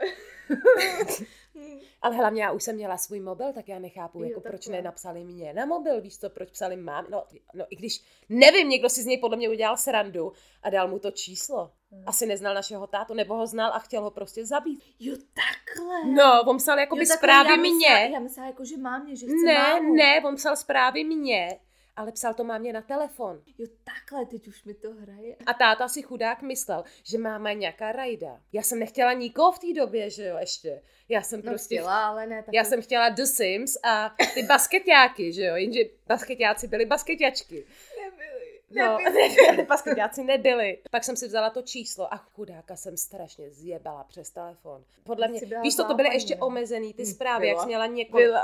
Ale 2.01 2.15
hlavně 2.15 2.43
já 2.43 2.51
už 2.51 2.63
jsem 2.63 2.75
měla 2.75 2.97
svůj 2.97 3.19
mobil, 3.19 3.53
tak 3.53 3.67
já 3.69 3.79
nechápu, 3.79 4.19
Jo, 4.23 4.29
jako 4.29 4.41
proč 4.41 4.65
takhle. 4.65 4.77
nenapsali 4.81 5.23
mě 5.23 5.53
na 5.53 5.65
mobil, 5.65 6.01
víš 6.01 6.17
co, 6.19 6.29
proč 6.29 6.49
psali 6.51 6.75
mám, 6.75 7.05
no, 7.09 7.23
no 7.53 7.65
i 7.69 7.75
když, 7.75 8.01
nevím, 8.29 8.69
někdo 8.69 8.89
si 8.89 9.03
z 9.03 9.05
něj 9.05 9.17
podle 9.17 9.37
mě 9.37 9.49
udělal 9.49 9.77
srandu 9.77 10.31
a 10.63 10.69
dal 10.69 10.87
mu 10.87 10.99
to 10.99 11.11
číslo. 11.11 11.71
Hmm. 11.91 12.03
Asi 12.05 12.25
neznal 12.25 12.53
našeho 12.53 12.87
tátu, 12.87 13.13
nebo 13.13 13.35
ho 13.35 13.47
znal 13.47 13.71
a 13.73 13.79
chtěl 13.79 14.01
ho 14.01 14.11
prostě 14.11 14.45
zabít. 14.45 14.83
Jo, 14.99 15.15
takhle. 15.33 16.05
No, 16.13 16.43
on 16.47 16.57
psal 16.57 16.79
jako 16.79 16.95
by 16.95 17.07
takhle, 17.07 17.17
zprávy 17.17 17.49
já 17.49 17.55
myslela- 17.55 17.75
mě. 17.75 18.09
Já 18.13 18.19
myslela 18.19 18.47
jako, 18.47 18.65
že 18.65 18.77
mámě, 18.77 19.15
že 19.15 19.25
chce 19.25 19.45
Ne, 19.45 19.53
mámu. 19.53 19.93
ne, 19.95 20.21
on 20.25 20.35
psal 20.35 20.55
zprávy 20.55 21.03
mě, 21.03 21.59
ale 21.97 22.11
psal 22.11 22.33
to 22.33 22.43
mámě 22.43 22.73
na 22.73 22.81
telefon. 22.81 23.41
Jo, 23.57 23.67
takhle, 23.83 24.25
teď 24.25 24.47
už 24.47 24.63
mi 24.63 24.73
to 24.73 24.93
hraje. 24.93 25.35
A 25.45 25.53
táta 25.53 25.87
si 25.87 26.01
chudák 26.01 26.41
myslel, 26.41 26.83
že 27.03 27.17
máma 27.17 27.49
je 27.49 27.55
nějaká 27.55 27.91
rajda. 27.91 28.41
Já 28.53 28.61
jsem 28.61 28.79
nechtěla 28.79 29.13
nikoho 29.13 29.51
v 29.51 29.59
té 29.59 29.73
době, 29.73 30.09
že 30.09 30.25
jo, 30.25 30.37
ještě. 30.39 30.81
Já 31.09 31.21
jsem 31.21 31.41
No 31.43 31.51
prostě... 31.51 31.75
chtěla, 31.75 32.07
ale 32.07 32.27
ne. 32.27 32.43
Tak 32.43 32.53
Já 32.53 32.63
jsem 32.63 32.81
chtěla 32.81 33.09
The 33.09 33.23
Sims 33.23 33.77
a 33.83 34.15
ty 34.33 34.43
basketáky, 34.43 35.33
že 35.33 35.43
jo, 35.45 35.55
jenže 35.55 35.79
basketáci 36.07 36.67
byli 36.67 36.85
basketáčky. 36.85 37.65
Nebyli. 38.03 38.37
No, 38.71 38.97
Nebyli. 38.97 39.65
basketáci 39.65 40.23
nebyli. 40.23 40.77
Pak 40.91 41.03
jsem 41.03 41.15
si 41.15 41.27
vzala 41.27 41.49
to 41.49 41.61
číslo 41.61 42.13
a 42.13 42.17
chudáka 42.17 42.75
jsem 42.75 42.97
strašně 42.97 43.49
zjebala 43.51 44.03
přes 44.03 44.29
telefon. 44.29 44.83
Podle 45.03 45.27
mě, 45.27 45.41
víš 45.61 45.75
co, 45.75 45.83
to 45.83 45.93
byly 45.93 46.09
ještě 46.13 46.35
ne? 46.35 46.41
omezený 46.41 46.93
ty 46.93 47.03
Hm, 47.03 47.05
zprávy, 47.05 47.47
jak 47.47 47.53
byla. 47.55 47.63
jsi 47.63 47.67
měla 47.67 47.85
několik, 47.85 48.25
Byla. 48.25 48.43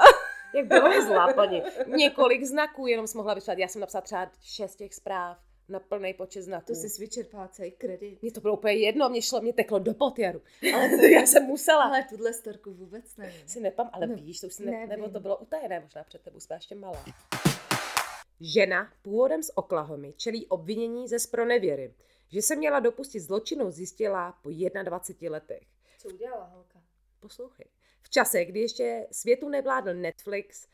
Jak 0.55 0.67
bylo 0.67 1.01
zlápaní, 1.07 1.61
několik 1.87 2.43
znaků, 2.43 2.87
jenom 2.87 3.07
jsi 3.07 3.17
mohla 3.17 3.33
vyšlat. 3.33 3.57
Já 3.57 3.67
jsem 3.67 3.81
napsala 3.81 4.01
třeba 4.01 4.31
šest 4.41 4.75
těch 4.75 4.93
zpráv 4.93 5.37
na 5.69 5.79
plný 5.79 6.13
počet 6.13 6.41
znaků. 6.41 6.65
To 6.65 6.75
si 6.75 6.87
vyčerpala 6.99 7.47
celý 7.47 7.71
kredit. 7.71 8.21
Mně 8.21 8.31
to 8.31 8.41
bylo 8.41 8.53
úplně 8.53 8.73
jedno, 8.73 9.09
mě 9.09 9.21
šlo, 9.21 9.41
mě 9.41 9.53
teklo 9.53 9.79
do 9.79 9.93
potjaru. 9.93 10.41
Ale 10.75 10.89
to 10.89 11.05
já 11.05 11.25
jsem 11.25 11.43
musela. 11.43 11.83
Ale 11.83 12.03
tuhle 12.09 12.33
storku 12.33 12.73
vůbec 12.73 13.15
nevím. 13.17 13.47
Si 13.47 13.59
nepam, 13.59 13.89
ale 13.93 14.07
No, 14.07 14.15
víš, 14.15 14.39
to 14.39 14.47
už 14.47 14.53
si 14.53 14.65
ne, 14.65 14.71
nevím. 14.71 14.89
nebo 14.89 15.09
to 15.09 15.19
bylo 15.19 15.37
utajené 15.37 15.79
možná 15.79 16.03
před 16.03 16.21
tebou, 16.21 16.39
jsi 16.39 16.53
ještě 16.53 16.75
malá. 16.75 17.05
Žena 18.41 18.91
původem 19.01 19.43
z 19.43 19.51
Oklahomy 19.55 20.13
čelí 20.13 20.47
obvinění 20.47 21.07
ze 21.07 21.19
spronevěry, 21.19 21.93
že 22.31 22.41
se 22.41 22.55
měla 22.55 22.79
dopustit 22.79 23.19
zločinu, 23.19 23.71
zjistila 23.71 24.31
po 24.43 24.49
21 24.83 25.31
letech. 25.31 25.63
Co 25.97 26.07
udělala 26.09 26.45
holka? 26.45 26.79
Poslouchej. 27.19 27.65
V 28.03 28.09
čase, 28.09 28.45
kdy 28.45 28.59
ještě 28.59 29.07
světu 29.11 29.49
nevládl 29.49 29.93
Netflix, 29.93 30.67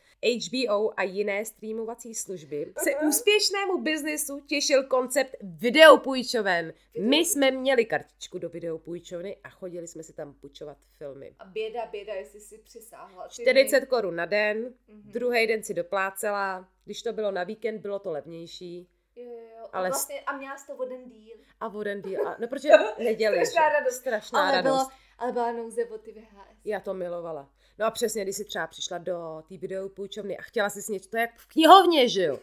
HBO 0.48 1.00
a 1.00 1.02
jiné 1.02 1.44
streamovací 1.44 2.14
služby, 2.14 2.72
se 2.82 2.90
úspěšnému 3.08 3.78
biznesu 3.82 4.40
těšil 4.40 4.82
koncept 4.84 5.36
videopůjčoven. 5.42 6.72
My 7.00 7.16
jsme 7.16 7.50
měli 7.50 7.84
kartičku 7.84 8.38
do 8.38 8.48
videopůjčovny 8.48 9.36
a 9.44 9.50
chodili 9.50 9.88
jsme 9.88 10.02
si 10.02 10.12
tam 10.12 10.34
půjčovat 10.34 10.76
filmy. 10.98 11.32
A 11.38 11.44
běda, 11.44 11.86
běda, 11.86 12.14
jestli 12.14 12.40
si 12.40 12.58
přisáhla. 12.58 13.28
Ty 13.28 13.42
40 13.42 13.80
korun 13.86 14.16
na 14.16 14.26
den, 14.26 14.74
Mhm. 14.88 15.02
druhý 15.12 15.46
den 15.46 15.62
si 15.62 15.74
doplácela, 15.74 16.68
když 16.84 17.02
to 17.02 17.12
bylo 17.12 17.30
na 17.30 17.44
víkend, 17.44 17.78
bylo 17.78 17.98
to 17.98 18.10
levnější. 18.10 18.88
Jo. 19.16 19.68
Ale 19.72 19.86
A, 19.86 19.90
vlastně, 19.90 20.20
a 20.20 20.36
měla 20.36 20.56
jsi 20.58 20.66
to 20.66 20.76
o 20.76 20.84
den 20.84 21.10
díl. 21.10 21.36
A 21.60 21.68
voden 21.68 22.02
díl, 22.02 22.28
a, 22.28 22.36
no 22.40 22.48
protože 22.48 22.68
neděli. 22.98 23.46
Strašná 23.46 23.68
radost. 23.68 23.94
Strašná 23.94 24.42
Ale, 24.42 24.52
radost. 24.52 24.72
bylo, 24.72 24.88
ale 25.18 25.32
byla 25.32 25.52
nouze 25.52 25.84
o 25.84 25.98
ty 25.98 26.12
VHS. 26.12 26.58
Já 26.64 26.80
to 26.80 26.94
milovala. 26.94 27.50
No 27.78 27.86
a 27.86 27.90
přesně, 27.90 28.22
když 28.22 28.36
si 28.36 28.44
třeba 28.44 28.66
přišla 28.66 28.98
do 28.98 29.42
té 29.48 29.56
videopůjčovny 29.56 30.38
a 30.38 30.42
chtěla 30.42 30.70
si 30.70 30.92
něco, 30.92 31.10
to 31.10 31.16
je 31.16 31.20
jak 31.20 31.34
v 31.38 31.46
knihovně, 31.46 32.08
že 32.08 32.22
jo? 32.22 32.38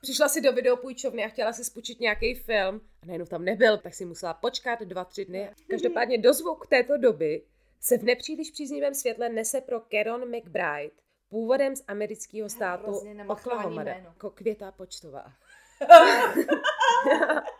Přišla 0.00 0.28
si 0.28 0.40
do 0.40 0.52
videopůjčovny 0.52 1.24
a 1.24 1.28
chtěla 1.28 1.52
si 1.52 1.64
spučit 1.64 2.00
nějaký 2.00 2.34
film 2.34 2.80
a 3.02 3.06
najednou 3.06 3.26
tam 3.26 3.44
nebyl, 3.44 3.78
tak 3.78 3.94
si 3.94 4.04
musela 4.04 4.34
počkat 4.34 4.80
dva, 4.80 5.04
tři 5.04 5.24
dny. 5.24 5.50
Každopádně 5.70 6.18
dozvuk 6.18 6.66
této 6.66 6.96
doby 6.96 7.42
se 7.80 7.98
v 7.98 8.02
nepříliš 8.02 8.50
příznivém 8.50 8.94
světle 8.94 9.28
nese 9.28 9.60
pro 9.60 9.80
Caron 9.80 10.36
McBride, 10.36 10.90
původem 11.28 11.76
z 11.76 11.84
amerického 11.88 12.48
státu 12.48 13.00
Oklahoma, 13.26 13.82
jako 13.82 14.30
Květa 14.30 14.72
Počtová. 14.72 15.32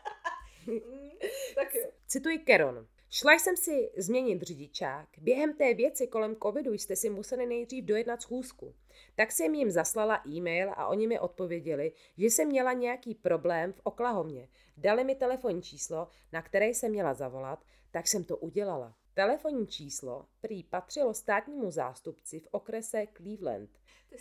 Tak 1.54 1.74
jo. 1.74 1.82
Cituji 2.06 2.38
Keron. 2.38 2.86
Šla 3.10 3.32
jsem 3.32 3.56
si 3.56 3.90
změnit 3.96 4.42
řidičák. 4.42 5.08
Během 5.18 5.54
té 5.54 5.74
věci 5.74 6.06
kolem 6.06 6.36
covidu 6.36 6.72
jste 6.72 6.96
si 6.96 7.10
museli 7.10 7.46
nejdřív 7.46 7.84
dojednat 7.84 8.22
schůzku. 8.22 8.74
Tak 9.14 9.32
jsem 9.32 9.54
jim 9.54 9.70
zaslala 9.70 10.22
e-mail 10.28 10.72
a 10.76 10.86
oni 10.86 11.06
mi 11.06 11.18
odpověděli, 11.18 11.92
že 12.18 12.26
jsem 12.26 12.48
měla 12.48 12.72
nějaký 12.72 13.14
problém 13.14 13.72
v 13.72 13.80
Oklahomě. 13.84 14.48
Dali 14.76 15.04
mi 15.04 15.14
telefonní 15.14 15.62
číslo, 15.62 16.08
na 16.32 16.42
které 16.42 16.66
jsem 16.66 16.90
měla 16.90 17.14
zavolat, 17.14 17.64
tak 17.90 18.08
jsem 18.08 18.24
to 18.24 18.36
udělala. 18.36 18.94
Telefonní 19.16 19.66
číslo 19.66 20.26
prý 20.40 20.62
patřilo 20.62 21.14
státnímu 21.14 21.70
zástupci 21.70 22.40
v 22.40 22.48
okrese 22.50 23.06
Cleveland. 23.16 23.70
To 24.08 24.14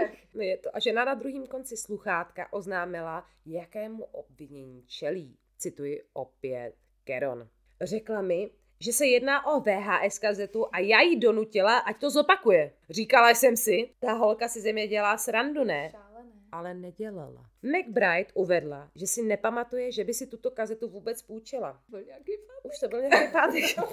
je. 0.00 0.10
No 0.34 0.42
je 0.42 0.56
to. 0.56 0.76
A 0.76 0.78
žena 0.78 1.04
na 1.04 1.14
druhém 1.14 1.46
konci 1.46 1.76
sluchátka 1.76 2.52
oznámila, 2.52 3.26
jakému 3.46 4.04
obvinění 4.04 4.84
čelí. 4.86 5.38
Cituji 5.58 6.02
opět 6.12 6.74
Keron. 7.04 7.48
Řekla 7.80 8.22
mi, 8.22 8.50
že 8.80 8.92
se 8.92 9.06
jedná 9.06 9.46
o 9.46 9.60
VHS 9.60 10.18
kazetu 10.18 10.66
a 10.72 10.78
já 10.78 11.00
jí 11.00 11.20
donutila, 11.20 11.78
ať 11.78 12.00
to 12.00 12.10
zopakuje. 12.10 12.72
Říkala 12.90 13.30
jsem 13.30 13.56
si, 13.56 13.90
ta 13.98 14.12
holka 14.12 14.48
si 14.48 14.60
ze 14.60 14.72
mě 14.72 14.88
dělá 14.88 15.18
srandu, 15.18 15.64
ne? 15.64 15.92
Ale 16.52 16.74
nedělala. 16.74 17.50
McBride 17.62 18.26
uvedla, 18.34 18.90
že 18.94 19.06
si 19.06 19.22
nepamatuje, 19.22 19.92
že 19.92 20.04
by 20.04 20.14
si 20.14 20.26
tuto 20.26 20.50
kazetu 20.50 20.88
vůbec 20.88 21.22
půjčila. 21.22 21.80
Byl 21.88 22.02
nějaký 22.02 22.32
fakt. 22.46 22.64
Už 22.64 22.78
to 22.80 22.88
byl 22.88 23.00
nějaký 23.00 23.32
pátek. 23.32 23.64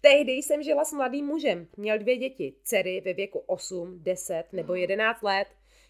Tehdy 0.00 0.32
jsem 0.32 0.62
žila 0.62 0.84
s 0.84 0.92
mladým 0.92 1.26
mužem. 1.26 1.66
Měl 1.76 1.98
dvě 1.98 2.16
děti, 2.16 2.54
dcery 2.62 3.00
ve 3.00 3.12
věku 3.12 3.38
8, 3.46 3.98
10 4.02 4.44
nebo 4.52 4.74
11 4.74 5.22
let. 5.22 5.46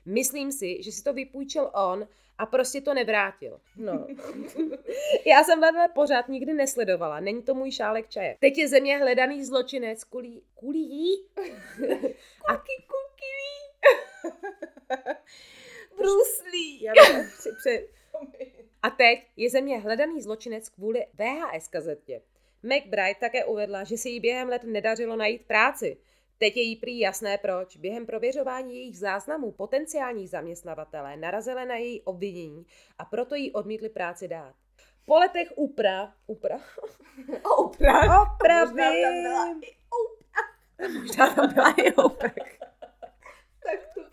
Myslím 0.06 0.52
si, 0.52 0.82
že 0.82 0.92
si 0.92 1.02
to 1.02 1.12
vypůjčil 1.12 1.70
on 1.74 2.08
a 2.38 2.46
prostě 2.46 2.80
to 2.80 2.94
nevrátil. 2.94 3.60
No. 3.76 4.06
Já 5.26 5.44
jsem 5.44 5.60
vedle 5.60 5.88
pořád 5.88 6.28
nikdy 6.28 6.52
nesledovala. 6.52 7.20
Není 7.20 7.42
to 7.42 7.54
můj 7.54 7.70
šálek 7.70 8.08
čaje. 8.08 8.36
Teď 8.40 8.58
je 8.58 8.68
země 8.68 8.98
hledaný 8.98 9.44
zločinec 9.44 10.04
kulí... 10.04 10.42
Kulí? 10.54 11.26
A 12.48 12.56
Bruslí. 15.96 16.82
Já 16.82 16.92
při, 17.38 17.50
při, 17.58 17.88
A 18.82 18.90
teď 18.90 19.26
je 19.36 19.50
země 19.50 19.78
hledaný 19.78 20.22
zločinec 20.22 20.68
kvůli 20.68 21.06
VHS 21.14 21.68
kazetě. 21.68 22.22
McBride 22.62 23.14
také 23.20 23.44
uvedla, 23.44 23.84
že 23.84 23.96
se 23.96 24.08
jí 24.08 24.20
během 24.20 24.48
let 24.48 24.62
nedařilo 24.64 25.16
najít 25.16 25.46
práci. 25.46 25.96
Teď 26.38 26.56
je 26.56 26.62
jí 26.62 26.76
prý 26.76 26.98
jasné 26.98 27.38
proč. 27.38 27.76
Během 27.76 28.06
prověřování 28.06 28.74
jejich 28.76 28.98
záznamů 28.98 29.52
potenciální 29.52 30.26
zaměstnavatelé 30.28 31.16
narazili 31.16 31.66
na 31.66 31.76
její 31.76 32.02
obvinění 32.02 32.66
a 32.98 33.04
proto 33.04 33.34
jí 33.34 33.52
odmítli 33.52 33.88
práci 33.88 34.28
dát. 34.28 34.54
Po 35.06 35.14
letech 35.18 35.52
úprav, 35.56 36.10
úprav, 36.26 36.78
Oprah. 37.58 38.28
opravy, 38.32 38.72
Možná 38.72 38.84
tam 39.02 39.22
byla 39.22 39.54
i 39.62 39.76
Oprah. 39.90 40.58
možná 41.00 41.34
tam 41.34 41.54
byla 41.54 41.74
i 41.78 41.92
oprah. 41.92 42.32
Tak 43.62 43.80
to. 43.94 44.07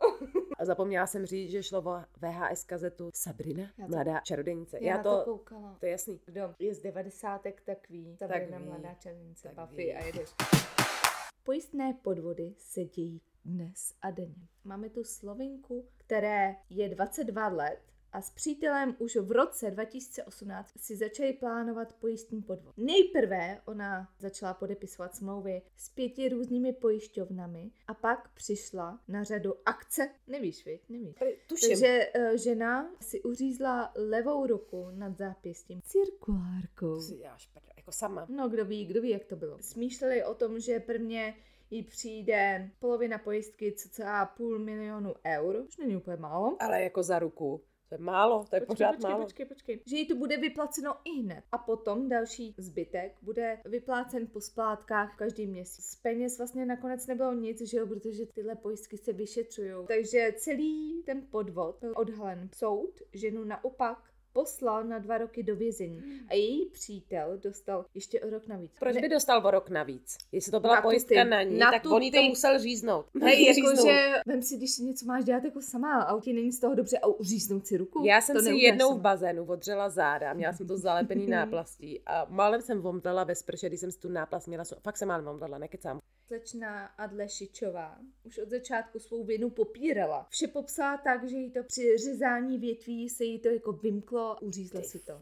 A 0.58 0.64
zapomněla 0.64 1.06
jsem 1.06 1.26
říct, 1.26 1.50
že 1.50 1.62
šlo 1.62 1.78
o 1.78 2.00
VHS 2.20 2.64
kazetu 2.64 3.10
Sabrina, 3.14 3.62
Já 3.78 3.86
to- 3.86 3.92
mladá 3.92 4.20
čarodějnice. 4.20 4.78
Já, 4.80 4.96
Já, 4.96 5.02
to, 5.02 5.18
to, 5.18 5.24
koukala. 5.24 5.76
to 5.80 5.86
je 5.86 5.92
jasný. 5.92 6.20
Kdo 6.24 6.54
je 6.58 6.74
z 6.74 6.82
devadesátek, 6.82 7.60
tak 7.60 7.88
ví. 7.88 8.16
Sabrina 8.18 8.58
ví, 8.58 8.64
mladá 8.64 8.94
tak 9.42 9.54
Buffy 9.54 9.76
ví. 9.84 9.94
a 9.94 10.04
jedeš. 10.04 10.28
Pojistné 11.44 11.94
podvody 12.02 12.54
se 12.58 12.84
dějí 12.84 13.20
dnes 13.44 13.94
a 14.02 14.10
denně. 14.10 14.48
Máme 14.64 14.88
tu 14.90 15.04
Slovinku, 15.04 15.88
které 15.96 16.56
je 16.70 16.88
22 16.88 17.48
let 17.48 17.80
a 18.12 18.22
s 18.22 18.30
přítelem 18.30 18.96
už 18.98 19.16
v 19.16 19.32
roce 19.32 19.70
2018 19.70 20.72
si 20.76 20.96
začali 20.96 21.32
plánovat 21.32 21.92
pojistný 21.92 22.42
podvod. 22.42 22.74
Nejprve 22.76 23.60
ona 23.64 24.08
začala 24.18 24.54
podepisovat 24.54 25.14
smlouvy 25.14 25.62
s 25.76 25.88
pěti 25.88 26.28
různými 26.28 26.72
pojišťovnami 26.72 27.70
a 27.86 27.94
pak 27.94 28.28
přišla 28.34 29.00
na 29.08 29.24
řadu 29.24 29.54
akce. 29.66 30.10
Nevíš, 30.26 30.64
viď? 30.64 30.82
Nevíš. 30.88 31.16
Tuším. 31.48 31.68
Takže 31.68 32.08
uh, 32.16 32.36
žena 32.36 32.90
si 33.00 33.22
uřízla 33.22 33.92
levou 33.96 34.46
ruku 34.46 34.86
nad 34.90 35.16
zápěstím 35.16 35.82
cirkulárkou. 35.82 37.00
Děláš 37.18 37.46
prdel, 37.46 37.70
jako 37.76 37.92
sama. 37.92 38.26
No, 38.28 38.48
kdo 38.48 38.64
ví, 38.64 38.86
kdo 38.86 39.02
ví, 39.02 39.10
jak 39.10 39.24
to 39.24 39.36
bylo. 39.36 39.58
Smýšleli 39.60 40.24
o 40.24 40.34
tom, 40.34 40.60
že 40.60 40.80
prvně 40.80 41.36
jí 41.70 41.82
přijde 41.82 42.70
polovina 42.78 43.18
pojistky 43.18 43.72
cca 43.72 44.26
půl 44.26 44.58
milionu 44.58 45.14
eur, 45.26 45.56
už 45.68 45.76
není 45.76 45.96
úplně 45.96 46.16
málo. 46.16 46.56
Ale 46.60 46.82
jako 46.82 47.02
za 47.02 47.18
ruku. 47.18 47.62
To 47.90 47.94
je 47.94 47.98
málo, 47.98 48.44
to 48.50 48.56
je 48.56 48.60
Počkej, 48.60 48.66
pořád 48.66 48.92
počkej, 48.92 49.10
málo. 49.10 49.24
počkej, 49.24 49.46
počkej. 49.46 49.80
Že 49.86 49.96
jí 49.96 50.06
to 50.06 50.14
bude 50.16 50.36
vyplaceno 50.36 50.94
i 51.04 51.22
hned. 51.22 51.44
A 51.52 51.58
potom 51.58 52.08
další 52.08 52.54
zbytek 52.58 53.16
bude 53.22 53.58
vyplácen 53.64 54.26
po 54.26 54.40
splátkách 54.40 55.16
každý 55.16 55.46
měsíc. 55.46 55.84
Z 55.84 55.96
peněz 55.96 56.38
vlastně 56.38 56.66
nakonec 56.66 57.06
nebylo 57.06 57.32
nic, 57.34 57.70
že 57.70 57.78
jo, 57.78 57.86
protože 57.86 58.26
tyhle 58.26 58.54
pojistky 58.54 58.98
se 58.98 59.12
vyšetřují. 59.12 59.86
Takže 59.88 60.32
celý 60.36 61.02
ten 61.02 61.22
podvod 61.30 61.76
byl 61.80 61.92
odhalen. 61.96 62.48
Soud 62.54 63.02
ženu 63.12 63.44
naopak 63.44 64.09
poslal 64.32 64.84
na 64.84 64.98
dva 64.98 65.18
roky 65.18 65.42
do 65.42 65.56
vězení. 65.56 66.02
A 66.28 66.34
její 66.34 66.66
přítel 66.70 67.38
dostal 67.38 67.84
ještě 67.94 68.20
o 68.20 68.30
rok 68.30 68.46
navíc. 68.46 68.72
Proč 68.78 68.96
by 68.96 69.08
dostal 69.08 69.46
o 69.46 69.50
rok 69.50 69.68
navíc? 69.70 70.16
Jestli 70.32 70.52
to 70.52 70.60
byla 70.60 70.74
Na 70.74 70.82
pojistka 70.82 71.24
ty. 71.24 71.30
na 71.30 71.42
ní, 71.42 71.58
Na 71.58 71.70
tak 71.70 71.84
on 71.86 72.10
to 72.10 72.22
musel 72.22 72.58
říznout. 72.58 73.06
Hej, 73.22 73.44
jakože, 73.56 74.12
vem 74.26 74.42
si, 74.42 74.56
když 74.56 74.70
si 74.70 74.82
něco 74.82 75.06
máš 75.06 75.24
dělat 75.24 75.44
jako 75.44 75.62
sama 75.62 76.02
a 76.02 76.20
ti 76.20 76.32
není 76.32 76.52
z 76.52 76.60
toho 76.60 76.74
dobře 76.74 76.98
a 76.98 77.06
uříznout 77.06 77.66
si 77.66 77.76
ruku. 77.76 78.04
Já 78.04 78.20
jsem 78.20 78.36
to 78.36 78.42
si 78.42 78.54
jednou 78.54 78.86
v 78.88 78.90
sama. 78.90 79.00
bazénu 79.02 79.44
odřela 79.44 79.88
záda, 79.90 80.32
měla 80.32 80.52
jsem 80.52 80.66
to 80.66 80.78
zalepený 80.78 81.26
náplastí 81.30 82.00
a 82.06 82.26
málem 82.28 82.62
jsem 82.62 82.80
vomdala 82.80 83.24
ve 83.24 83.34
sprše, 83.34 83.68
když 83.68 83.80
jsem 83.80 83.92
si 83.92 83.98
tu 84.00 84.08
náplast 84.08 84.46
měla, 84.48 84.64
fakt 84.82 84.96
jsem 84.96 85.08
málem 85.08 85.24
vomdala, 85.24 85.58
nekecám. 85.58 85.98
Slečna 86.30 86.86
Adlešičová 86.86 87.98
už 88.24 88.38
od 88.38 88.48
začátku 88.50 88.98
svou 88.98 89.24
vinu 89.24 89.50
popírala. 89.50 90.26
Vše 90.30 90.48
popsala 90.48 90.96
tak, 90.96 91.28
že 91.28 91.36
jí 91.36 91.50
to 91.50 91.62
při 91.62 91.98
řezání 91.98 92.58
větví 92.58 93.08
se 93.08 93.24
jí 93.24 93.38
to 93.38 93.48
jako 93.48 93.72
vymklo, 93.72 94.36
uřízla 94.40 94.82
si 94.82 94.98
to. 94.98 95.12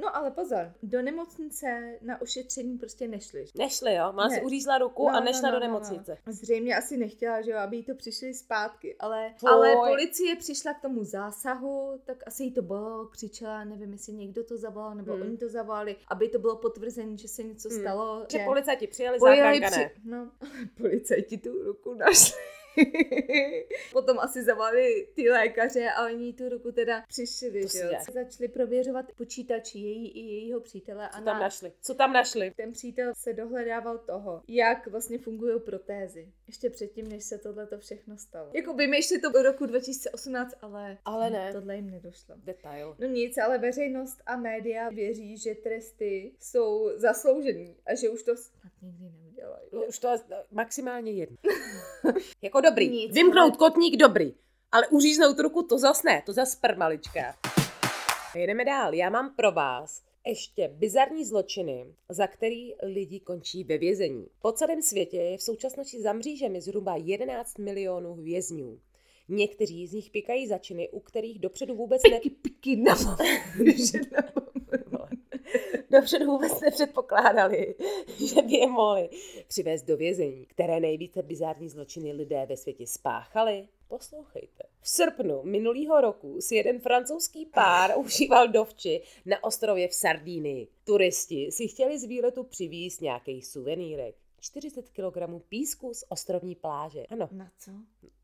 No 0.00 0.16
ale 0.16 0.30
pozor, 0.30 0.72
do 0.82 1.02
nemocnice 1.02 1.98
na 2.02 2.20
ošetření 2.20 2.78
prostě 2.78 3.08
nešli. 3.08 3.44
Nešli, 3.58 3.94
jo? 3.94 4.12
Má 4.12 4.28
Ne. 4.28 4.34
si 4.34 4.42
uřízla 4.42 4.78
ruku 4.78 5.02
No, 5.08 5.14
a 5.14 5.20
no, 5.20 5.24
nešla 5.24 5.42
no, 5.42 5.50
do 5.50 5.60
no, 5.60 5.66
nemocnice. 5.66 6.18
No. 6.26 6.32
Zřejmě 6.32 6.76
asi 6.76 6.96
nechtěla, 6.96 7.40
že 7.42 7.50
jo, 7.50 7.58
aby 7.58 7.76
jí 7.76 7.84
to 7.84 7.94
přišli 7.94 8.34
zpátky, 8.34 8.96
ale, 8.98 9.34
ale 9.46 9.76
policie 9.76 10.36
přišla 10.36 10.74
k 10.74 10.80
tomu 10.82 11.04
zásahu, 11.04 12.00
tak 12.04 12.16
asi 12.26 12.42
jí 12.44 12.52
to 12.52 12.62
bylo, 12.62 13.06
křičela, 13.06 13.64
nevím, 13.64 13.92
jestli 13.92 14.12
někdo 14.12 14.44
to 14.44 14.56
zavolal, 14.58 14.94
nebo 14.94 15.12
Hmm. 15.12 15.22
oni 15.22 15.36
to 15.36 15.48
zavolali, 15.48 15.96
aby 16.08 16.28
to 16.28 16.38
bylo 16.38 16.56
potvrzení, 16.56 17.18
že 17.18 17.28
se 17.28 17.42
něco 17.42 17.68
Hmm. 17.68 17.80
stalo. 17.80 18.26
Že 18.32 18.38
policajti 18.44 18.86
přijeli, 18.86 19.18
záchranka 19.20 19.70
ne. 19.70 19.70
při... 19.70 20.00
No, 20.04 20.30
policajti 20.78 21.38
tu 21.38 21.62
ruku 21.64 21.94
našli. 21.94 22.36
Potom 23.92 24.18
asi 24.18 24.42
zavolali 24.42 25.08
ty 25.14 25.30
lékaře 25.30 25.90
a 25.90 26.04
oni 26.06 26.32
tu 26.32 26.48
ruku 26.48 26.72
teda 26.72 27.04
přišli, 27.08 27.62
To 27.62 27.68
že 27.68 27.78
jo. 27.78 27.90
Začali 28.12 28.48
prověřovat 28.48 29.12
počítači 29.16 29.78
její 29.78 30.08
i 30.10 30.20
jejího 30.20 30.60
přítele 30.60 31.08
a 31.08 31.12
Co 31.12 31.18
na... 31.18 31.24
tam 31.24 31.40
našli? 31.40 31.72
Co 31.82 31.94
tam 31.94 32.12
našli? 32.12 32.52
ten 32.56 32.72
přítel 32.72 33.12
se 33.16 33.32
dohledával 33.32 33.98
toho, 33.98 34.42
jak 34.48 34.86
vlastně 34.86 35.18
fungují 35.18 35.60
protézy. 35.60 36.32
Ještě 36.46 36.70
předtím, 36.70 37.08
než 37.08 37.24
se 37.24 37.38
tohle 37.38 37.66
to 37.66 37.78
všechno 37.78 38.18
stalo. 38.18 38.50
Jako 38.54 38.74
vymýšleli 38.74 39.20
to 39.20 39.32
do 39.32 39.42
roku 39.42 39.66
2018, 39.66 40.54
ale, 40.60 40.98
Ale 41.04 41.30
ne. 41.30 41.52
tohle 41.52 41.76
jim 41.76 41.90
nedošlo. 41.90 42.34
Detail. 42.44 42.96
No 42.98 43.06
nic, 43.06 43.38
ale 43.38 43.58
veřejnost 43.58 44.22
a 44.26 44.36
média 44.36 44.88
věří, 44.88 45.36
že 45.36 45.54
tresty 45.54 46.32
jsou 46.40 46.90
zasloužený 46.96 47.76
a 47.86 47.94
že 47.94 48.08
už 48.08 48.22
to 48.22 48.36
snad 48.36 48.72
nikdy 48.82 49.06
neudělají. 49.40 49.68
No, 49.72 49.84
už 49.84 49.98
to 49.98 50.08
je 50.08 50.18
maximálně 50.50 51.12
jedno. 51.12 51.36
jako 52.42 52.60
dobrý. 52.60 52.88
Nic, 52.88 53.14
Vymknout 53.14 53.56
kotník 53.56 53.96
dobrý. 53.96 54.34
Ale 54.72 54.88
uříznout 54.88 55.38
ruku 55.38 55.62
to 55.62 55.78
zas 55.78 56.02
ne, 56.02 56.22
to 56.26 56.32
zas 56.32 56.54
prmalička. 56.54 57.36
Jedeme 58.34 58.64
dál. 58.64 58.94
Já 58.94 59.10
mám 59.10 59.34
pro 59.36 59.52
vás 59.52 60.02
ještě 60.26 60.68
bizarní 60.68 61.24
zločiny, 61.24 61.86
za 62.08 62.26
který 62.26 62.74
lidi 62.82 63.20
končí 63.20 63.64
ve 63.64 63.78
vězení. 63.78 64.26
Po 64.42 64.52
celém 64.52 64.82
světě 64.82 65.16
je 65.16 65.38
v 65.38 65.42
současnosti 65.42 66.02
za 66.02 66.12
mřížemi 66.12 66.60
zhruba 66.60 66.96
11 66.96 67.58
milionů 67.58 68.14
vězňů. 68.14 68.80
Někteří 69.28 69.86
z 69.86 69.92
nich 69.92 70.10
pikají 70.10 70.46
za 70.46 70.58
činy, 70.58 70.88
u 70.88 71.00
kterých 71.00 71.38
dopředu 71.38 71.74
vůbec 71.74 72.02
ne... 72.10 72.20
Piky, 72.20 72.30
piky, 72.30 72.76
na 72.76 72.94
dopředu 75.90 76.26
vůbec 76.26 76.60
nepředpokládali, 76.60 77.74
že 78.34 78.42
by 78.42 78.52
je 78.52 78.66
mohli 78.66 79.10
přivést 79.48 79.82
do 79.82 79.96
vězení. 79.96 80.46
Které 80.46 80.80
nejvíce 80.80 81.22
bizární 81.22 81.68
zločiny 81.68 82.12
lidé 82.12 82.46
ve 82.46 82.56
světě 82.56 82.86
spáchali? 82.86 83.68
Poslouchejte. 83.88 84.62
V 84.80 84.88
srpnu 84.88 85.42
minulého 85.42 86.00
roku 86.00 86.40
si 86.40 86.54
jeden 86.54 86.80
francouzský 86.80 87.46
pár 87.46 87.92
užíval 87.96 88.48
dovči 88.48 89.02
na 89.26 89.44
ostrově 89.44 89.88
v 89.88 89.94
Sardínii. 89.94 90.68
Turisti 90.84 91.52
si 91.52 91.68
chtěli 91.68 91.98
z 91.98 92.04
výletu 92.04 92.44
přivízt 92.44 93.00
nějaký 93.00 93.42
suvenýrek. 93.42 94.14
40 94.40 94.88
kg 94.88 95.44
písku 95.48 95.94
z 95.94 96.04
ostrovní 96.08 96.54
pláže. 96.54 97.06
Ano, 97.06 97.28
Na 97.32 97.50
co? 97.58 97.70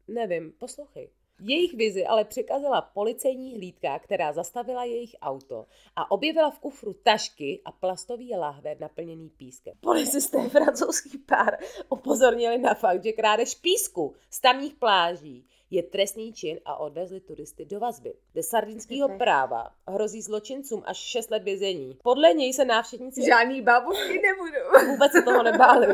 Nevím, 0.09 0.53
poslouchej. 0.59 1.11
Jejich 1.41 1.75
vizi 1.75 2.07
ale 2.07 2.25
překazila 2.25 2.81
policejní 2.81 3.55
hlídka, 3.55 3.99
která 3.99 4.33
zastavila 4.33 4.85
jejich 4.85 5.17
auto 5.23 5.67
a 5.97 6.11
objevila 6.11 6.51
v 6.51 6.59
kufru 6.59 6.93
tašky 6.93 7.61
a 7.65 7.73
plastový 7.73 8.35
lahve 8.35 8.77
naplněný 8.81 9.31
pískem. 9.31 9.75
Policisté 9.81 10.49
francouzský 10.49 11.19
pár 11.19 11.59
upozornili 11.89 12.59
na 12.59 12.75
fakt, 12.75 13.05
že 13.05 13.13
krádež 13.13 13.55
písku 13.55 14.15
z 14.31 14.41
tamních 14.41 14.75
pláží 14.75 15.47
je 15.71 15.83
trestný 15.83 16.33
čin 16.33 16.61
a 16.65 16.77
odvezli 16.77 17.21
turisty 17.21 17.65
do 17.65 17.81
vazby. 17.81 18.15
Ze 18.35 18.43
sardinského 18.43 19.19
práva 19.19 19.71
hrozí 19.89 20.23
zločincům 20.23 20.83
až 20.87 20.97
6 20.97 21.31
let 21.31 21.43
vězení. 21.43 21.99
Podle 22.03 22.35
něj 22.35 22.53
se 22.53 22.65
návštěvníci 22.65 23.25
Žádný 23.25 23.63
bábovky 23.63 24.21
nebudou. 24.23 24.93
vůbec 24.93 25.13
se 25.13 25.23
toho 25.23 25.43
nebáli. 25.43 25.87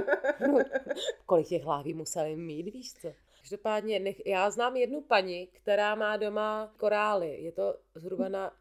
Kolik 1.27 1.49
těch 1.49 1.67
láví 1.67 1.95
museli 1.95 2.37
mít, 2.37 2.63
víš 2.63 2.93
co? 2.93 3.09
Každopádně, 3.43 3.99
nech, 3.99 4.27
já 4.27 4.51
znám 4.51 4.77
jednu 4.77 5.01
paní, 5.01 5.47
která 5.47 5.95
má 5.95 6.17
doma 6.17 6.73
korály. 6.77 7.43
Je 7.43 7.53
to 7.53 7.75
zhruba 7.95 8.29
na 8.29 8.53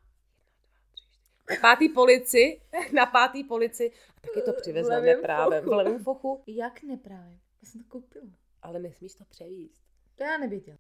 pátý 1.62 1.90
polici, 1.90 2.62
na 2.94 3.06
pátý 3.06 3.44
polici, 3.44 3.92
a 4.18 4.28
taky 4.28 4.42
to 4.42 4.54
přivezla 4.54 5.00
V 5.00 5.04
neprávem, 5.04 5.64
v 5.66 5.68
levém 5.68 6.04
fochu, 6.04 6.44
Jak 6.48 6.84
neprávě? 6.84 7.40
Já 7.64 7.70
jsem 7.70 7.84
to 7.84 7.90
koupila. 7.90 8.26
ale 8.62 8.80
nesmíš 8.80 9.14
to 9.14 9.24
převíst. 9.30 9.82
To 10.16 10.24
já 10.24 10.38
nevěděla. 10.38 10.78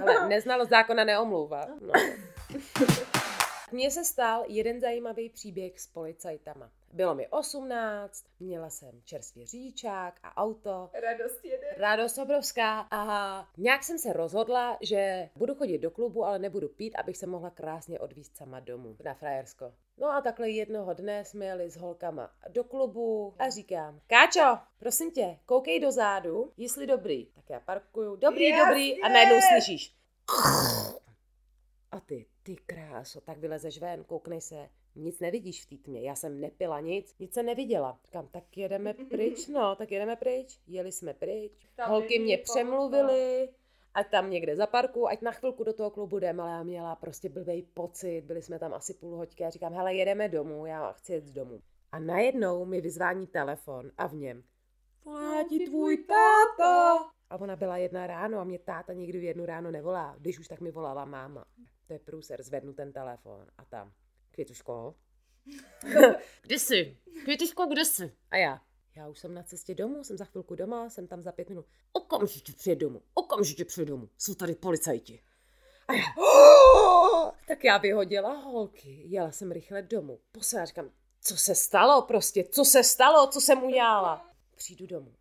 Ale 0.00 0.28
neznalost 0.28 0.68
zákona 0.70 1.04
neomlouvá. 1.04 1.66
No. 1.80 1.92
Mně 3.72 3.90
se 3.90 4.04
stal 4.04 4.44
jeden 4.48 4.80
zajímavý 4.80 5.30
příběh 5.30 5.80
s 5.80 5.86
policajtama. 5.86 6.70
Bylo 6.92 7.14
mi 7.14 7.28
18, 7.28 8.24
měla 8.40 8.70
jsem 8.70 9.02
čerstvě 9.04 9.46
říčák 9.46 10.14
a 10.22 10.36
auto. 10.36 10.90
Radost 10.92 11.44
jede. 11.44 11.74
Radost 11.76 12.18
obrovská 12.18 12.86
a 12.90 13.48
nějak 13.56 13.84
jsem 13.84 13.98
se 13.98 14.12
rozhodla, 14.12 14.78
že 14.80 15.30
budu 15.36 15.54
chodit 15.54 15.78
do 15.78 15.90
klubu, 15.90 16.24
ale 16.24 16.38
nebudu 16.38 16.68
pít, 16.68 16.94
abych 16.96 17.16
se 17.16 17.26
mohla 17.26 17.50
krásně 17.50 17.98
odvízt 17.98 18.36
sama 18.36 18.60
domů 18.60 18.96
na 19.04 19.14
frajersko. 19.14 19.74
No 19.98 20.08
a 20.08 20.20
takhle 20.20 20.50
jednoho 20.50 20.94
dne 20.94 21.24
jsme 21.24 21.44
jeli 21.44 21.70
s 21.70 21.76
holkama 21.76 22.30
do 22.48 22.64
klubu 22.64 23.34
a 23.38 23.48
říkám, 23.50 24.00
Káčo, 24.06 24.58
prosím 24.78 25.10
tě, 25.10 25.38
koukej 25.46 25.80
do 25.80 25.92
zádu, 25.92 26.52
jestli 26.56 26.86
dobrý. 26.86 27.26
Tak 27.26 27.50
já 27.50 27.60
parkuju, 27.60 28.16
dobrý, 28.16 28.48
Jasně! 28.48 28.64
dobrý 28.64 29.02
a 29.02 29.08
najednou 29.08 29.36
slyšíš. 29.52 29.94
A 31.90 32.00
ty, 32.00 32.26
ty 32.42 32.56
kráso, 32.56 33.20
tak 33.20 33.38
vylezeš 33.38 33.78
ven, 33.78 34.04
kouknej 34.04 34.40
se, 34.40 34.68
nic 34.94 35.20
nevidíš 35.20 35.64
v 35.64 35.68
té 35.68 35.76
tmě, 35.76 36.00
já 36.00 36.14
jsem 36.14 36.40
nepila 36.40 36.80
nic, 36.80 37.14
nic 37.18 37.34
jsem 37.34 37.46
neviděla. 37.46 37.98
Říkám, 38.04 38.28
tak 38.28 38.56
jedeme 38.56 38.94
pryč, 38.94 39.48
no, 39.48 39.76
tak 39.76 39.90
jedeme 39.90 40.16
pryč. 40.16 40.60
Jeli 40.66 40.92
jsme 40.92 41.14
pryč, 41.14 41.52
Tam 41.76 41.90
holky 41.90 42.18
mě 42.18 42.38
přemluvily, 42.38 43.48
ať 43.94 44.10
tam 44.10 44.30
někde 44.30 44.56
za 44.56 44.66
parku, 44.66 45.08
ať 45.08 45.20
na 45.20 45.32
chvilku 45.32 45.64
do 45.64 45.72
toho 45.72 45.90
klubu 45.90 46.18
jdem, 46.18 46.40
ale 46.40 46.50
já 46.50 46.62
měla 46.62 46.96
prostě 46.96 47.28
blbej 47.28 47.62
pocit, 47.62 48.22
byli 48.22 48.42
jsme 48.42 48.58
tam 48.58 48.74
asi 48.74 48.94
půl 48.94 49.16
hoďky 49.16 49.44
a 49.44 49.50
říkám, 49.50 49.74
hele, 49.74 49.94
jedeme 49.94 50.28
domů, 50.28 50.66
já 50.66 50.92
chci 50.92 51.12
jet 51.12 51.26
z 51.26 51.32
domu. 51.32 51.60
A 51.92 51.98
najednou 51.98 52.64
mi 52.64 52.80
vyzvání 52.80 53.26
telefon 53.26 53.90
a 53.98 54.06
v 54.06 54.14
něm 54.14 54.42
volá 55.04 55.44
ti 55.48 55.58
tvůj 55.58 55.96
táta. 55.96 56.96
A 57.30 57.36
ona 57.40 57.56
byla 57.56 57.76
jedna 57.76 58.06
ráno 58.06 58.38
a 58.38 58.44
mě 58.44 58.58
táta 58.58 58.92
někdy 58.92 59.18
v 59.18 59.24
jednu 59.24 59.46
ráno 59.46 59.70
nevolá. 59.70 60.16
Když 60.18 60.38
už 60.38 60.48
tak 60.48 60.60
mi 60.60 60.70
volala 60.70 61.04
máma. 61.04 61.44
To 61.92 61.94
je 61.94 61.98
průser, 61.98 62.42
zvednu 62.42 62.72
ten 62.72 62.92
telefon 62.92 63.46
a 63.58 63.64
tam. 63.64 63.92
Květuško? 64.30 64.94
kde 66.42 66.58
jsi? 66.58 66.98
Květuško, 67.24 67.66
kde 67.66 67.84
jsi? 67.84 68.12
A 68.30 68.36
já. 68.36 68.62
Já 68.96 69.08
už 69.08 69.18
jsem 69.18 69.34
na 69.34 69.42
cestě 69.42 69.74
domů, 69.74 70.04
jsem 70.04 70.16
za 70.16 70.24
chvilku 70.24 70.54
doma, 70.54 70.90
jsem 70.90 71.06
tam 71.06 71.22
za 71.22 71.32
pět 71.32 71.48
minut. 71.48 71.66
Okamžitě 71.92 72.52
přijed 72.52 72.78
domů, 72.78 73.02
okamžitě 73.14 73.64
přijed 73.64 73.88
domů, 73.88 74.08
jsou 74.18 74.34
tady 74.34 74.54
policajti. 74.54 75.22
A 75.88 75.92
já, 75.92 76.04
tak 77.48 77.64
já 77.64 77.78
vyhodila 77.78 78.32
holky, 78.32 79.02
jela 79.04 79.32
jsem 79.32 79.52
rychle 79.52 79.82
domů. 79.82 80.20
Posledná 80.32 80.64
říkám, 80.64 80.90
co 81.20 81.36
se 81.36 81.54
stalo 81.54 82.02
prostě, 82.02 82.44
co 82.44 82.64
se 82.64 82.84
stalo, 82.84 83.26
co 83.26 83.40
jsem 83.40 83.62
udělala. 83.62 84.30
Přijdu 84.56 84.86
domů 84.86 85.14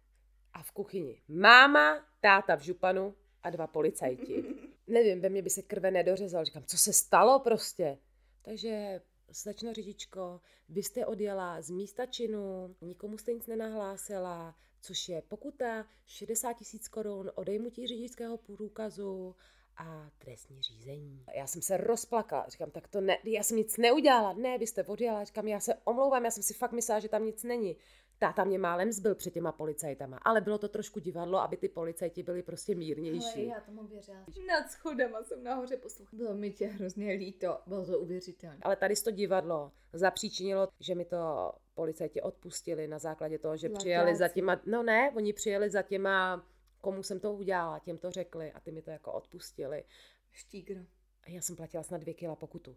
a 0.53 0.63
v 0.63 0.71
kuchyni 0.71 1.21
máma, 1.27 2.05
táta 2.21 2.55
v 2.55 2.61
županu 2.61 3.15
a 3.43 3.49
dva 3.49 3.67
policajti. 3.67 4.45
Nevím, 4.91 5.21
ve 5.21 5.29
mně 5.29 5.41
by 5.41 5.49
se 5.49 5.61
krve 5.61 5.91
nedořezal. 5.91 6.45
Říkám, 6.45 6.63
co 6.63 6.77
se 6.77 6.93
stalo 6.93 7.39
prostě? 7.39 7.97
Takže 8.41 9.01
slečno 9.31 9.73
řidičko, 9.73 10.41
vy 10.69 10.83
jste 10.83 11.05
odjela 11.05 11.61
z 11.61 11.69
místa 11.69 12.05
činu, 12.05 12.75
nikomu 12.81 13.17
jste 13.17 13.33
nic 13.33 13.47
nenahlásila, 13.47 14.55
což 14.81 15.09
je 15.09 15.21
pokuta 15.21 15.85
60 16.05 16.53
tisíc 16.53 16.87
korun, 16.87 17.31
odejmutí 17.35 17.87
řidičského 17.87 18.37
průkazu 18.37 19.35
a 19.77 20.09
trestní 20.17 20.61
řízení. 20.61 21.25
Já 21.35 21.47
jsem 21.47 21.61
se 21.61 21.77
rozplakala, 21.77 22.45
říkám, 22.49 22.71
tak 22.71 22.87
to 22.87 23.01
ne, 23.01 23.17
já 23.23 23.43
jsem 23.43 23.57
nic 23.57 23.77
neudělala, 23.77 24.33
ne, 24.33 24.57
vy 24.57 24.67
jste 24.67 24.83
odjela, 24.83 25.23
říkám, 25.23 25.47
já 25.47 25.59
se 25.59 25.73
omlouvám, 25.83 26.25
já 26.25 26.31
jsem 26.31 26.43
si 26.43 26.53
fakt 26.53 26.71
myslela, 26.71 26.99
že 26.99 27.09
tam 27.09 27.25
nic 27.25 27.43
není. 27.43 27.77
Táta 28.21 28.43
mě 28.43 28.59
málem 28.59 28.91
zbyl 28.91 29.15
před 29.15 29.33
těma 29.33 29.51
policajtama, 29.51 30.17
ale 30.17 30.41
bylo 30.41 30.57
to 30.57 30.69
trošku 30.69 30.99
divadlo, 30.99 31.39
aby 31.39 31.57
ty 31.57 31.69
policajti 31.69 32.23
byli 32.23 32.43
prostě 32.43 32.75
mírnější. 32.75 33.39
Ale 33.39 33.43
já 33.43 33.59
tomu 33.61 33.83
věřila. 33.87 34.17
Nad 34.47 34.71
schodama 34.71 35.23
jsem 35.23 35.43
nahoře 35.43 35.77
poslouchala. 35.77 36.17
Bylo 36.17 36.33
mi 36.33 36.51
tě 36.51 36.67
hrozně 36.67 37.11
líto, 37.11 37.57
bylo 37.67 37.85
to 37.85 37.99
uvěřitelné. 37.99 38.57
Ale 38.61 38.75
tady 38.75 38.95
to 38.95 39.11
divadlo 39.11 39.71
zapříčinilo, 39.93 40.67
že 40.79 40.95
mi 40.95 41.05
to 41.05 41.51
policajti 41.73 42.21
odpustili 42.21 42.87
na 42.87 42.99
základě 42.99 43.39
toho, 43.39 43.57
že 43.57 43.67
Laťáci. 43.67 43.79
přijeli 43.79 44.15
za 44.15 44.27
těma, 44.27 44.61
no 44.65 44.83
ne, 44.83 45.11
oni 45.15 45.33
přijeli 45.33 45.69
za 45.69 45.81
těma, 45.81 46.45
komu 46.81 47.03
jsem 47.03 47.19
to 47.19 47.33
udělala, 47.33 47.79
těm 47.79 47.97
to 47.97 48.11
řekli 48.11 48.51
a 48.51 48.59
ty 48.59 48.71
mi 48.71 48.81
to 48.81 48.89
jako 48.91 49.11
odpustili. 49.11 49.83
Štígro. 50.31 50.79
A 51.23 51.29
já 51.29 51.41
jsem 51.41 51.55
platila 51.55 51.83
snad 51.83 52.01
dvě 52.01 52.13
kila 52.13 52.35
pokutu. 52.35 52.75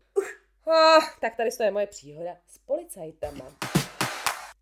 Oh, 0.67 1.05
tak 1.21 1.37
tady 1.37 1.51
to 1.57 1.63
je 1.63 1.71
moje 1.71 1.87
příhoda 1.87 2.37
s 2.47 2.59
policajtama. 2.59 3.74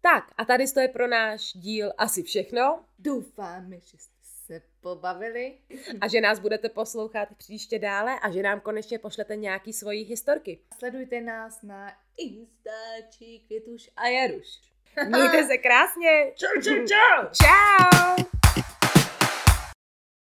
Tak 0.03 0.25
a 0.38 0.45
tady 0.45 0.67
to 0.69 0.81
je 0.81 0.88
pro 0.88 1.07
náš 1.09 1.53
díl 1.53 1.93
asi 1.99 2.23
všechno 2.23 2.85
Doufáme, 2.99 3.81
že 3.81 3.99
jste 3.99 4.12
se 4.47 4.62
pobavili. 4.81 5.59
a 6.01 6.09
že 6.09 6.21
nás 6.21 6.38
budete 6.38 6.69
poslouchat 6.69 7.29
příště 7.37 7.79
dále 7.79 8.21
a 8.23 8.31
že 8.31 8.43
nám 8.43 8.61
konečně 8.61 8.99
pošlete 8.99 9.37
nějaký 9.37 9.73
svoji 9.73 10.03
historky. 10.05 10.59
Sledujte 10.79 11.21
nás 11.21 11.62
na 11.62 11.93
Instači 12.17 13.41
Květuš 13.47 13.91
a 13.97 14.09
Jaruš. 14.09 14.61
Mějte 15.09 15.47
se 15.47 15.59
krásně. 15.59 16.33
Čau, 16.35 16.61
čau, 16.62 16.87
čau. 16.87 17.29
Ciao. 17.33 18.41